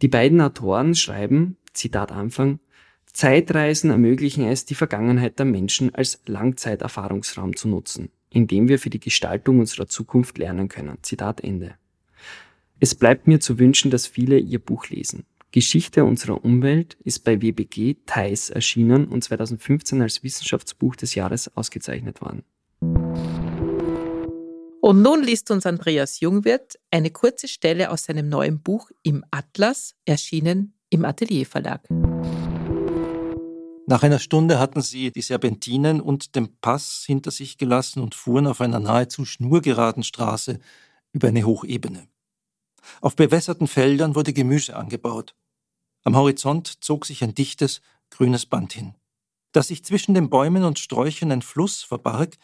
Die 0.02 0.08
beiden 0.08 0.40
Autoren 0.40 0.96
schreiben, 0.96 1.58
Zitat 1.74 2.14
Anfang, 2.14 2.60
Zeitreisen 3.14 3.90
ermöglichen 3.90 4.46
es, 4.46 4.66
die 4.66 4.76
Vergangenheit 4.76 5.40
der 5.40 5.46
Menschen 5.46 5.94
als 5.94 6.22
Langzeiterfahrungsraum 6.26 7.56
zu 7.56 7.68
nutzen, 7.68 8.10
indem 8.30 8.68
wir 8.68 8.80
für 8.80 8.90
die 8.90 9.00
Gestaltung 9.00 9.60
unserer 9.60 9.88
Zukunft 9.88 10.38
lernen 10.38 10.68
können. 10.68 10.98
Zitat 11.02 11.42
Ende. 11.42 11.76
Es 12.80 12.96
bleibt 12.96 13.28
mir 13.28 13.40
zu 13.40 13.60
wünschen, 13.60 13.92
dass 13.92 14.08
viele 14.08 14.38
ihr 14.38 14.60
Buch 14.60 14.88
lesen. 14.88 15.26
Geschichte 15.52 16.06
unserer 16.06 16.46
Umwelt 16.46 16.98
ist 17.04 17.24
bei 17.24 17.42
WBG 17.42 17.96
Thais 18.06 18.52
erschienen 18.52 19.08
und 19.08 19.24
2015 19.24 20.02
als 20.02 20.24
Wissenschaftsbuch 20.24 20.96
des 20.96 21.16
Jahres 21.16 21.56
ausgezeichnet 21.58 22.22
worden. 22.22 22.44
Und 24.82 25.02
nun 25.02 25.24
liest 25.24 25.52
uns 25.52 25.66
Andreas 25.66 26.20
Jungwirth 26.20 26.80
eine 26.90 27.10
kurze 27.10 27.48
Stelle 27.48 27.90
aus 27.92 28.06
seinem 28.06 28.30
neuen 28.30 28.62
Buch 28.62 28.92
Im 29.04 29.26
Atlas, 29.32 29.96
erschienen 30.06 30.74
im 30.90 31.04
Atelier 31.04 31.46
Verlag. 31.46 31.88
Nach 33.90 34.04
einer 34.04 34.20
Stunde 34.20 34.60
hatten 34.60 34.84
sie 34.84 35.12
die 35.12 35.24
Serpentinen 35.24 36.00
und 36.00 36.36
den 36.36 36.56
Pass 36.58 37.06
hinter 37.08 37.32
sich 37.32 37.58
gelassen 37.58 38.04
und 38.04 38.14
fuhren 38.14 38.46
auf 38.46 38.62
einer 38.62 38.80
nahezu 38.80 39.26
schnurgeraden 39.26 40.04
Straße 40.04 40.60
über 41.12 41.30
eine 41.30 41.44
Hochebene. 41.44 42.08
Auf 43.02 43.16
bewässerten 43.16 43.66
Feldern 43.66 44.14
wurde 44.14 44.32
Gemüse 44.32 44.76
angebaut. 44.76 45.36
Am 46.04 46.16
Horizont 46.16 46.84
zog 46.84 47.08
sich 47.08 47.24
ein 47.24 47.34
dichtes, 47.34 47.82
grünes 48.12 48.46
Band 48.46 48.74
hin. 48.74 48.94
Dass 49.54 49.70
sich 49.70 49.84
zwischen 49.84 50.14
den 50.14 50.30
Bäumen 50.30 50.66
und 50.66 50.78
Sträuchern 50.78 51.32
ein 51.32 51.42
Fluss 51.42 51.82
verbarg, 51.82 52.38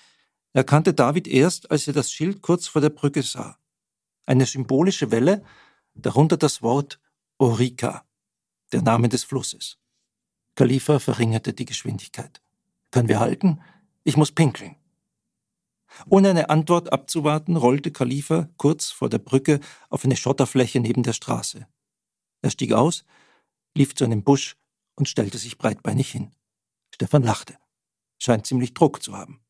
erkannte 0.53 0.95
David 0.95 1.27
erst, 1.27 1.69
als 1.69 1.85
er 1.85 1.93
das 1.93 2.11
Schild 2.11 2.41
kurz 2.41 2.65
vor 2.65 2.81
der 2.81 2.89
Brücke 2.89 3.21
sah. 3.21 3.59
Eine 4.25 4.47
symbolische 4.47 5.11
Welle, 5.11 5.43
darunter 5.93 6.37
das 6.37 6.63
Wort 6.63 6.99
Orica, 7.37 8.03
der 8.71 8.81
Name 8.81 9.09
des 9.09 9.23
Flusses. 9.23 9.77
Khalifa 10.55 10.99
verringerte 10.99 11.53
die 11.53 11.65
Geschwindigkeit. 11.65 12.41
Können 12.91 13.09
wir 13.09 13.19
halten? 13.19 13.61
Ich 14.03 14.15
muss 14.15 14.31
pinkeln. 14.31 14.75
Ohne 16.07 16.29
eine 16.29 16.49
Antwort 16.49 16.91
abzuwarten, 16.91 17.55
rollte 17.57 17.91
Khalifa 17.91 18.49
kurz 18.57 18.89
vor 18.89 19.09
der 19.09 19.19
Brücke 19.19 19.59
auf 19.89 20.05
eine 20.05 20.15
Schotterfläche 20.15 20.79
neben 20.79 21.03
der 21.03 21.13
Straße. 21.13 21.67
Er 22.41 22.49
stieg 22.49 22.73
aus, 22.73 23.05
lief 23.75 23.95
zu 23.95 24.05
einem 24.05 24.23
Busch 24.23 24.55
und 24.95 25.09
stellte 25.09 25.37
sich 25.37 25.57
breitbeinig 25.57 26.09
hin. 26.11 26.31
Stefan 26.93 27.23
lachte. 27.23 27.57
Scheint 28.17 28.45
ziemlich 28.45 28.73
Druck 28.73 29.03
zu 29.03 29.15
haben. 29.15 29.41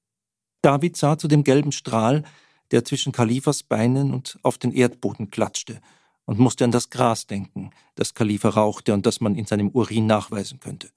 David 0.62 0.98
sah 0.98 1.18
zu 1.18 1.28
dem 1.28 1.44
gelben 1.44 1.72
Strahl, 1.72 2.24
der 2.72 2.84
zwischen 2.84 3.12
Khalifas 3.12 3.62
Beinen 3.62 4.12
und 4.12 4.40
auf 4.42 4.58
den 4.58 4.72
Erdboden 4.72 5.30
klatschte, 5.30 5.82
und 6.26 6.40
musste 6.40 6.64
an 6.64 6.72
das 6.72 6.90
Gras 6.90 7.28
denken, 7.28 7.72
das 7.96 8.14
Khalifa 8.14 8.50
rauchte 8.50 8.94
und 8.94 9.06
das 9.06 9.22
man 9.22 9.36
in 9.36 9.46
seinem 9.46 9.70
Urin 9.70 10.08
nachweisen 10.08 10.60
könnte. 10.60 10.90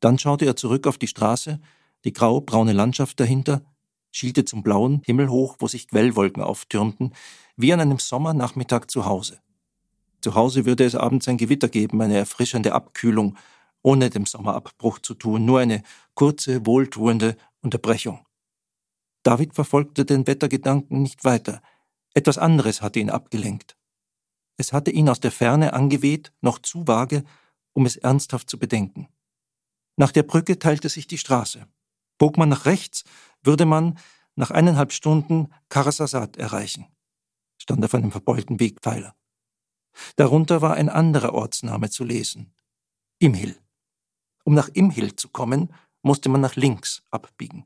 Dann 0.00 0.18
schaute 0.18 0.44
er 0.44 0.56
zurück 0.56 0.86
auf 0.86 0.98
die 0.98 1.08
Straße, 1.08 1.60
die 2.04 2.12
grau-braune 2.12 2.72
Landschaft 2.72 3.18
dahinter, 3.18 3.62
schielte 4.12 4.44
zum 4.44 4.62
blauen 4.62 5.02
Himmel 5.04 5.28
hoch, 5.28 5.56
wo 5.58 5.66
sich 5.66 5.88
Quellwolken 5.88 6.42
auftürmten, 6.42 7.14
wie 7.56 7.72
an 7.72 7.80
einem 7.80 7.98
Sommernachmittag 7.98 8.86
zu 8.88 9.04
Hause. 9.04 9.40
Zu 10.20 10.34
Hause 10.34 10.64
würde 10.64 10.84
es 10.84 10.94
abends 10.94 11.28
ein 11.28 11.36
Gewitter 11.36 11.68
geben, 11.68 12.00
eine 12.00 12.16
erfrischende 12.16 12.72
Abkühlung, 12.72 13.36
ohne 13.82 14.10
dem 14.10 14.26
Sommerabbruch 14.26 14.98
zu 14.98 15.14
tun, 15.14 15.44
nur 15.44 15.60
eine 15.60 15.82
kurze, 16.14 16.66
wohltuende 16.66 17.36
Unterbrechung. 17.60 18.24
David 19.22 19.54
verfolgte 19.54 20.04
den 20.04 20.26
Wettergedanken 20.26 21.02
nicht 21.02 21.24
weiter. 21.24 21.62
Etwas 22.14 22.38
anderes 22.38 22.82
hatte 22.82 22.98
ihn 22.98 23.10
abgelenkt. 23.10 23.77
Es 24.58 24.72
hatte 24.72 24.90
ihn 24.90 25.08
aus 25.08 25.20
der 25.20 25.32
Ferne 25.32 25.72
angeweht, 25.72 26.32
noch 26.42 26.58
zu 26.58 26.86
vage, 26.86 27.24
um 27.72 27.86
es 27.86 27.96
ernsthaft 27.96 28.50
zu 28.50 28.58
bedenken. 28.58 29.08
Nach 29.96 30.12
der 30.12 30.24
Brücke 30.24 30.58
teilte 30.58 30.88
sich 30.88 31.06
die 31.06 31.16
Straße. 31.16 31.66
Bog 32.18 32.36
man 32.36 32.48
nach 32.48 32.66
rechts, 32.66 33.04
würde 33.42 33.64
man 33.64 33.98
nach 34.34 34.50
eineinhalb 34.50 34.92
Stunden 34.92 35.52
Karasasat 35.68 36.36
erreichen, 36.36 36.86
stand 37.56 37.84
auf 37.84 37.94
einem 37.94 38.10
verbeulten 38.10 38.60
Wegpfeiler. 38.60 39.14
Darunter 40.16 40.60
war 40.60 40.74
ein 40.74 40.88
anderer 40.88 41.34
Ortsname 41.34 41.88
zu 41.90 42.04
lesen. 42.04 42.52
Imhil. 43.18 43.56
Um 44.44 44.54
nach 44.54 44.68
Imhil 44.68 45.14
zu 45.14 45.28
kommen, 45.28 45.72
musste 46.02 46.28
man 46.28 46.40
nach 46.40 46.56
links 46.56 47.02
abbiegen. 47.10 47.64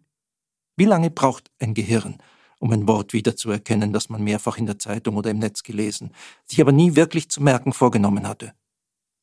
Wie 0.77 0.87
lange 0.87 1.11
braucht 1.11 1.51
ein 1.59 1.75
Gehirn, 1.75 2.19
um 2.63 2.71
ein 2.73 2.87
Wort 2.87 3.13
wiederzuerkennen, 3.13 3.93
das 3.93 4.09
man 4.09 4.23
mehrfach 4.23 4.57
in 4.57 4.67
der 4.67 4.79
Zeitung 4.79 5.17
oder 5.17 5.31
im 5.31 5.41
Netz 5.41 5.65
gelesen, 5.65 6.13
sich 6.47 6.61
aber 6.61 6.71
nie 6.71 6.95
wirklich 6.95 7.29
zu 7.29 7.43
merken 7.43 7.73
vorgenommen 7.73 8.29
hatte? 8.29 8.55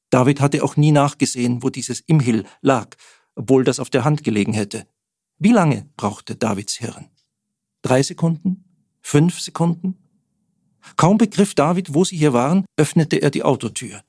David 0.10 0.42
hatte 0.42 0.62
auch 0.62 0.76
nie 0.76 0.92
nachgesehen, 0.92 1.64
wo 1.64 1.70
dieses 1.70 2.02
Imhil 2.02 2.46
lag, 2.62 2.98
obwohl 3.36 3.64
das 3.64 3.80
auf 3.80 3.90
der 3.90 4.04
Hand 4.04 4.26
gelegen 4.26 4.54
hätte. 4.54 4.86
Wie 5.38 5.54
lange 5.54 5.88
brauchte 5.96 6.36
Davids 6.36 6.76
Hirn? 6.76 7.10
Drei 7.82 8.04
Sekunden? 8.04 8.66
Fünf 9.02 9.40
Sekunden? 9.40 9.98
Kaum 10.98 11.18
begriff 11.18 11.56
David, 11.56 11.94
wo 11.94 12.04
sie 12.04 12.18
hier 12.18 12.34
waren, 12.34 12.66
öffnete 12.76 13.22
er 13.22 13.30
die 13.30 13.44
Autotür. 13.44 14.02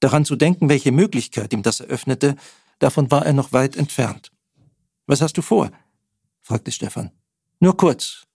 Daran 0.00 0.24
zu 0.24 0.34
denken, 0.34 0.68
welche 0.68 0.90
Möglichkeit 0.90 1.52
ihm 1.52 1.62
das 1.62 1.78
eröffnete, 1.78 2.34
davon 2.80 3.12
war 3.12 3.24
er 3.24 3.32
noch 3.32 3.52
weit 3.52 3.76
entfernt. 3.76 4.32
Was 5.06 5.20
hast 5.20 5.36
du 5.38 5.42
vor? 5.42 5.70
fragte 6.42 6.72
Stefan. 6.72 7.12
Nur 7.60 7.76
kurz. 7.76 8.25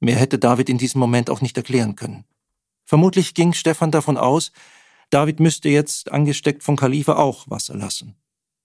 Mehr 0.00 0.16
hätte 0.16 0.38
David 0.38 0.68
in 0.68 0.78
diesem 0.78 1.00
Moment 1.00 1.30
auch 1.30 1.40
nicht 1.40 1.56
erklären 1.56 1.96
können. 1.96 2.24
Vermutlich 2.84 3.34
ging 3.34 3.52
Stefan 3.52 3.90
davon 3.90 4.16
aus, 4.16 4.52
David 5.10 5.40
müsste 5.40 5.68
jetzt, 5.68 6.10
angesteckt 6.10 6.62
von 6.62 6.76
Khalifa, 6.76 7.16
auch 7.16 7.48
Wasser 7.48 7.76
lassen. 7.76 8.16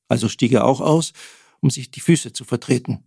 Also 0.08 0.28
stieg 0.28 0.52
er 0.52 0.65
auch 0.65 0.82
aus, 0.82 1.13
um 1.62 1.70
sich 1.70 1.91
die 1.91 2.00
Füße 2.00 2.34
zu 2.34 2.44
vertreten. 2.44 3.04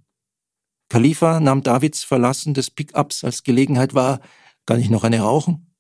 Khalifa 0.89 1.41
nahm 1.41 1.63
Davids 1.63 2.05
Verlassen 2.05 2.55
des 2.55 2.71
Pickups 2.71 3.25
als 3.25 3.43
Gelegenheit 3.43 3.95
wahr, 3.95 4.21
kann 4.67 4.81
ich 4.81 4.91
noch 4.91 5.05
eine 5.05 5.21
rauchen? 5.21 5.75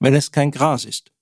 Wenn 0.00 0.14
es 0.14 0.32
kein 0.32 0.50
Gras 0.50 0.84
ist. 0.84 1.12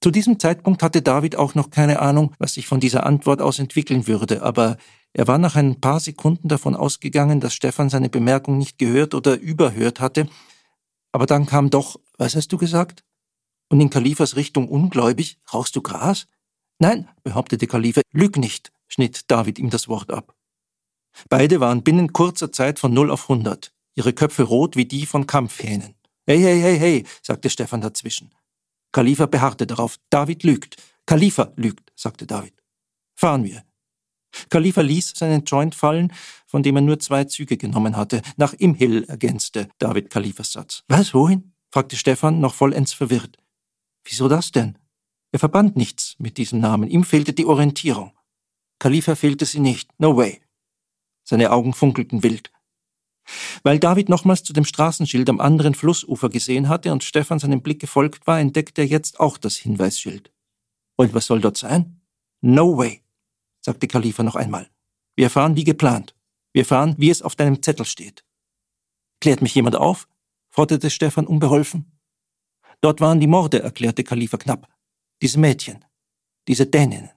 Zu 0.00 0.10
diesem 0.10 0.38
Zeitpunkt 0.38 0.82
hatte 0.82 1.02
David 1.02 1.36
auch 1.36 1.54
noch 1.54 1.70
keine 1.70 2.00
Ahnung, 2.00 2.34
was 2.38 2.54
sich 2.54 2.66
von 2.66 2.80
dieser 2.80 3.06
Antwort 3.06 3.40
aus 3.40 3.58
entwickeln 3.58 4.06
würde, 4.06 4.42
aber 4.42 4.76
er 5.14 5.28
war 5.28 5.38
nach 5.38 5.54
ein 5.54 5.80
paar 5.80 6.00
Sekunden 6.00 6.48
davon 6.48 6.74
ausgegangen, 6.74 7.40
dass 7.40 7.54
Stefan 7.54 7.88
seine 7.88 8.10
Bemerkung 8.10 8.58
nicht 8.58 8.78
gehört 8.78 9.14
oder 9.14 9.38
überhört 9.38 10.00
hatte. 10.00 10.28
Aber 11.12 11.26
dann 11.26 11.46
kam 11.46 11.70
doch, 11.70 12.00
was 12.18 12.34
hast 12.34 12.48
du 12.52 12.58
gesagt? 12.58 13.04
Und 13.70 13.80
in 13.80 13.90
Kalifas 13.90 14.34
Richtung 14.34 14.68
ungläubig, 14.68 15.38
rauchst 15.52 15.76
du 15.76 15.82
Gras? 15.82 16.26
Nein, 16.80 17.08
behauptete 17.22 17.68
Khalifa, 17.68 18.00
lüg 18.12 18.36
nicht, 18.36 18.72
schnitt 18.88 19.30
David 19.30 19.60
ihm 19.60 19.70
das 19.70 19.86
Wort 19.86 20.10
ab. 20.10 20.34
Beide 21.28 21.60
waren 21.60 21.84
binnen 21.84 22.12
kurzer 22.12 22.50
Zeit 22.50 22.80
von 22.80 22.92
null 22.92 23.12
auf 23.12 23.28
hundert, 23.28 23.72
ihre 23.94 24.12
Köpfe 24.12 24.42
rot 24.42 24.74
wie 24.74 24.84
die 24.84 25.06
von 25.06 25.28
Kampfhähnen. 25.28 25.94
Hey, 26.26 26.40
hey, 26.40 26.60
hey, 26.60 26.78
hey, 26.78 27.06
sagte 27.22 27.50
Stefan 27.50 27.80
dazwischen. 27.80 28.34
Khalifa 28.90 29.26
beharrte 29.26 29.66
darauf. 29.66 29.98
David 30.10 30.42
lügt. 30.42 30.76
Khalifa 31.06 31.52
lügt, 31.56 31.92
sagte 31.94 32.26
David. 32.26 32.54
Fahren 33.14 33.44
wir. 33.44 33.62
Khalifa 34.50 34.80
ließ 34.80 35.12
seinen 35.16 35.44
Joint 35.44 35.74
fallen, 35.74 36.12
von 36.46 36.62
dem 36.62 36.76
er 36.76 36.82
nur 36.82 36.98
zwei 36.98 37.24
Züge 37.24 37.56
genommen 37.56 37.96
hatte. 37.96 38.22
Nach 38.36 38.52
Imhil 38.52 39.04
ergänzte 39.04 39.68
David 39.78 40.10
Khalifas 40.10 40.52
Satz. 40.52 40.84
Was, 40.88 41.14
wohin? 41.14 41.52
fragte 41.70 41.96
Stefan, 41.96 42.40
noch 42.40 42.54
vollends 42.54 42.92
verwirrt. 42.92 43.38
Wieso 44.04 44.28
das 44.28 44.52
denn? 44.52 44.78
Er 45.32 45.40
verband 45.40 45.76
nichts 45.76 46.14
mit 46.18 46.38
diesem 46.38 46.60
Namen. 46.60 46.88
Ihm 46.88 47.02
fehlte 47.02 47.32
die 47.32 47.46
Orientierung. 47.46 48.12
Khalifa 48.78 49.16
fehlte 49.16 49.46
sie 49.46 49.60
nicht. 49.60 49.90
No 49.98 50.16
way. 50.16 50.40
Seine 51.24 51.50
Augen 51.50 51.72
funkelten 51.72 52.22
wild. 52.22 52.52
Weil 53.62 53.78
David 53.78 54.08
nochmals 54.08 54.44
zu 54.44 54.52
dem 54.52 54.64
Straßenschild 54.64 55.28
am 55.30 55.40
anderen 55.40 55.74
Flussufer 55.74 56.28
gesehen 56.28 56.68
hatte 56.68 56.92
und 56.92 57.02
Stefan 57.02 57.38
seinem 57.38 57.62
Blick 57.62 57.80
gefolgt 57.80 58.26
war, 58.26 58.38
entdeckte 58.38 58.82
er 58.82 58.86
jetzt 58.86 59.18
auch 59.20 59.38
das 59.38 59.56
Hinweisschild. 59.56 60.32
Und 60.96 61.14
was 61.14 61.26
soll 61.26 61.40
dort 61.40 61.56
sein? 61.56 62.00
No 62.40 62.76
way, 62.76 63.02
sagte 63.64 63.88
Khalifa 63.88 64.22
noch 64.22 64.36
einmal. 64.36 64.68
Wir 65.16 65.30
fahren 65.30 65.56
wie 65.56 65.64
geplant. 65.64 66.14
Wir 66.52 66.64
fahren, 66.64 66.94
wie 66.98 67.10
es 67.10 67.22
auf 67.22 67.34
deinem 67.34 67.62
Zettel 67.62 67.86
steht. 67.86 68.24
Klärt 69.20 69.42
mich 69.42 69.54
jemand 69.54 69.76
auf? 69.76 70.06
forderte 70.50 70.90
Stefan 70.90 71.26
unbeholfen. 71.26 71.90
Dort 72.80 73.00
waren 73.00 73.18
die 73.18 73.26
Morde, 73.26 73.60
erklärte 73.60 74.04
Khalifa 74.04 74.36
knapp. 74.36 74.68
Diese 75.20 75.40
Mädchen, 75.40 75.84
diese 76.46 76.66
Däninnen. 76.66 77.10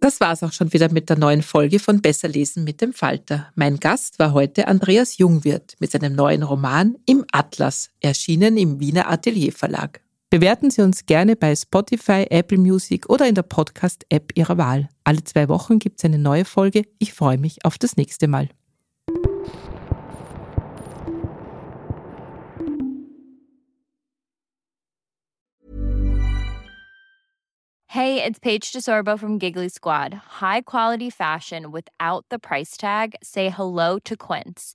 Das 0.00 0.20
war's 0.20 0.42
auch 0.42 0.52
schon 0.52 0.72
wieder 0.72 0.90
mit 0.90 1.10
der 1.10 1.18
neuen 1.18 1.42
Folge 1.42 1.78
von 1.78 2.00
Besser 2.00 2.28
lesen 2.28 2.64
mit 2.64 2.80
dem 2.80 2.92
Falter. 2.92 3.50
Mein 3.56 3.78
Gast 3.78 4.18
war 4.18 4.32
heute 4.32 4.68
Andreas 4.68 5.18
Jungwirth 5.18 5.74
mit 5.80 5.90
seinem 5.90 6.14
neuen 6.14 6.42
Roman 6.42 6.96
Im 7.06 7.24
Atlas, 7.32 7.90
erschienen 8.00 8.56
im 8.56 8.78
Wiener 8.78 9.10
Atelier 9.10 9.52
Verlag. 9.52 10.05
Bewerten 10.28 10.70
Sie 10.72 10.82
uns 10.82 11.06
gerne 11.06 11.36
bei 11.36 11.54
Spotify, 11.54 12.26
Apple 12.30 12.58
Music 12.58 13.08
oder 13.08 13.28
in 13.28 13.36
der 13.36 13.42
Podcast-App 13.42 14.32
Ihrer 14.34 14.58
Wahl. 14.58 14.88
Alle 15.04 15.22
zwei 15.22 15.48
Wochen 15.48 15.78
gibt's 15.78 16.04
eine 16.04 16.18
neue 16.18 16.44
Folge. 16.44 16.82
Ich 16.98 17.12
freue 17.12 17.38
mich 17.38 17.64
auf 17.64 17.78
das 17.78 17.96
nächste 17.96 18.26
Mal. 18.26 18.48
Hey, 27.86 28.22
it's 28.22 28.40
Paige 28.40 28.72
DeSorbo 28.72 29.16
from 29.16 29.38
Giggly 29.38 29.70
Squad. 29.70 30.12
High 30.40 30.62
quality 30.62 31.08
fashion 31.08 31.72
without 31.72 32.26
the 32.30 32.38
price 32.38 32.76
tag. 32.76 33.14
Say 33.22 33.48
hello 33.48 33.98
to 34.00 34.16
Quince. 34.16 34.74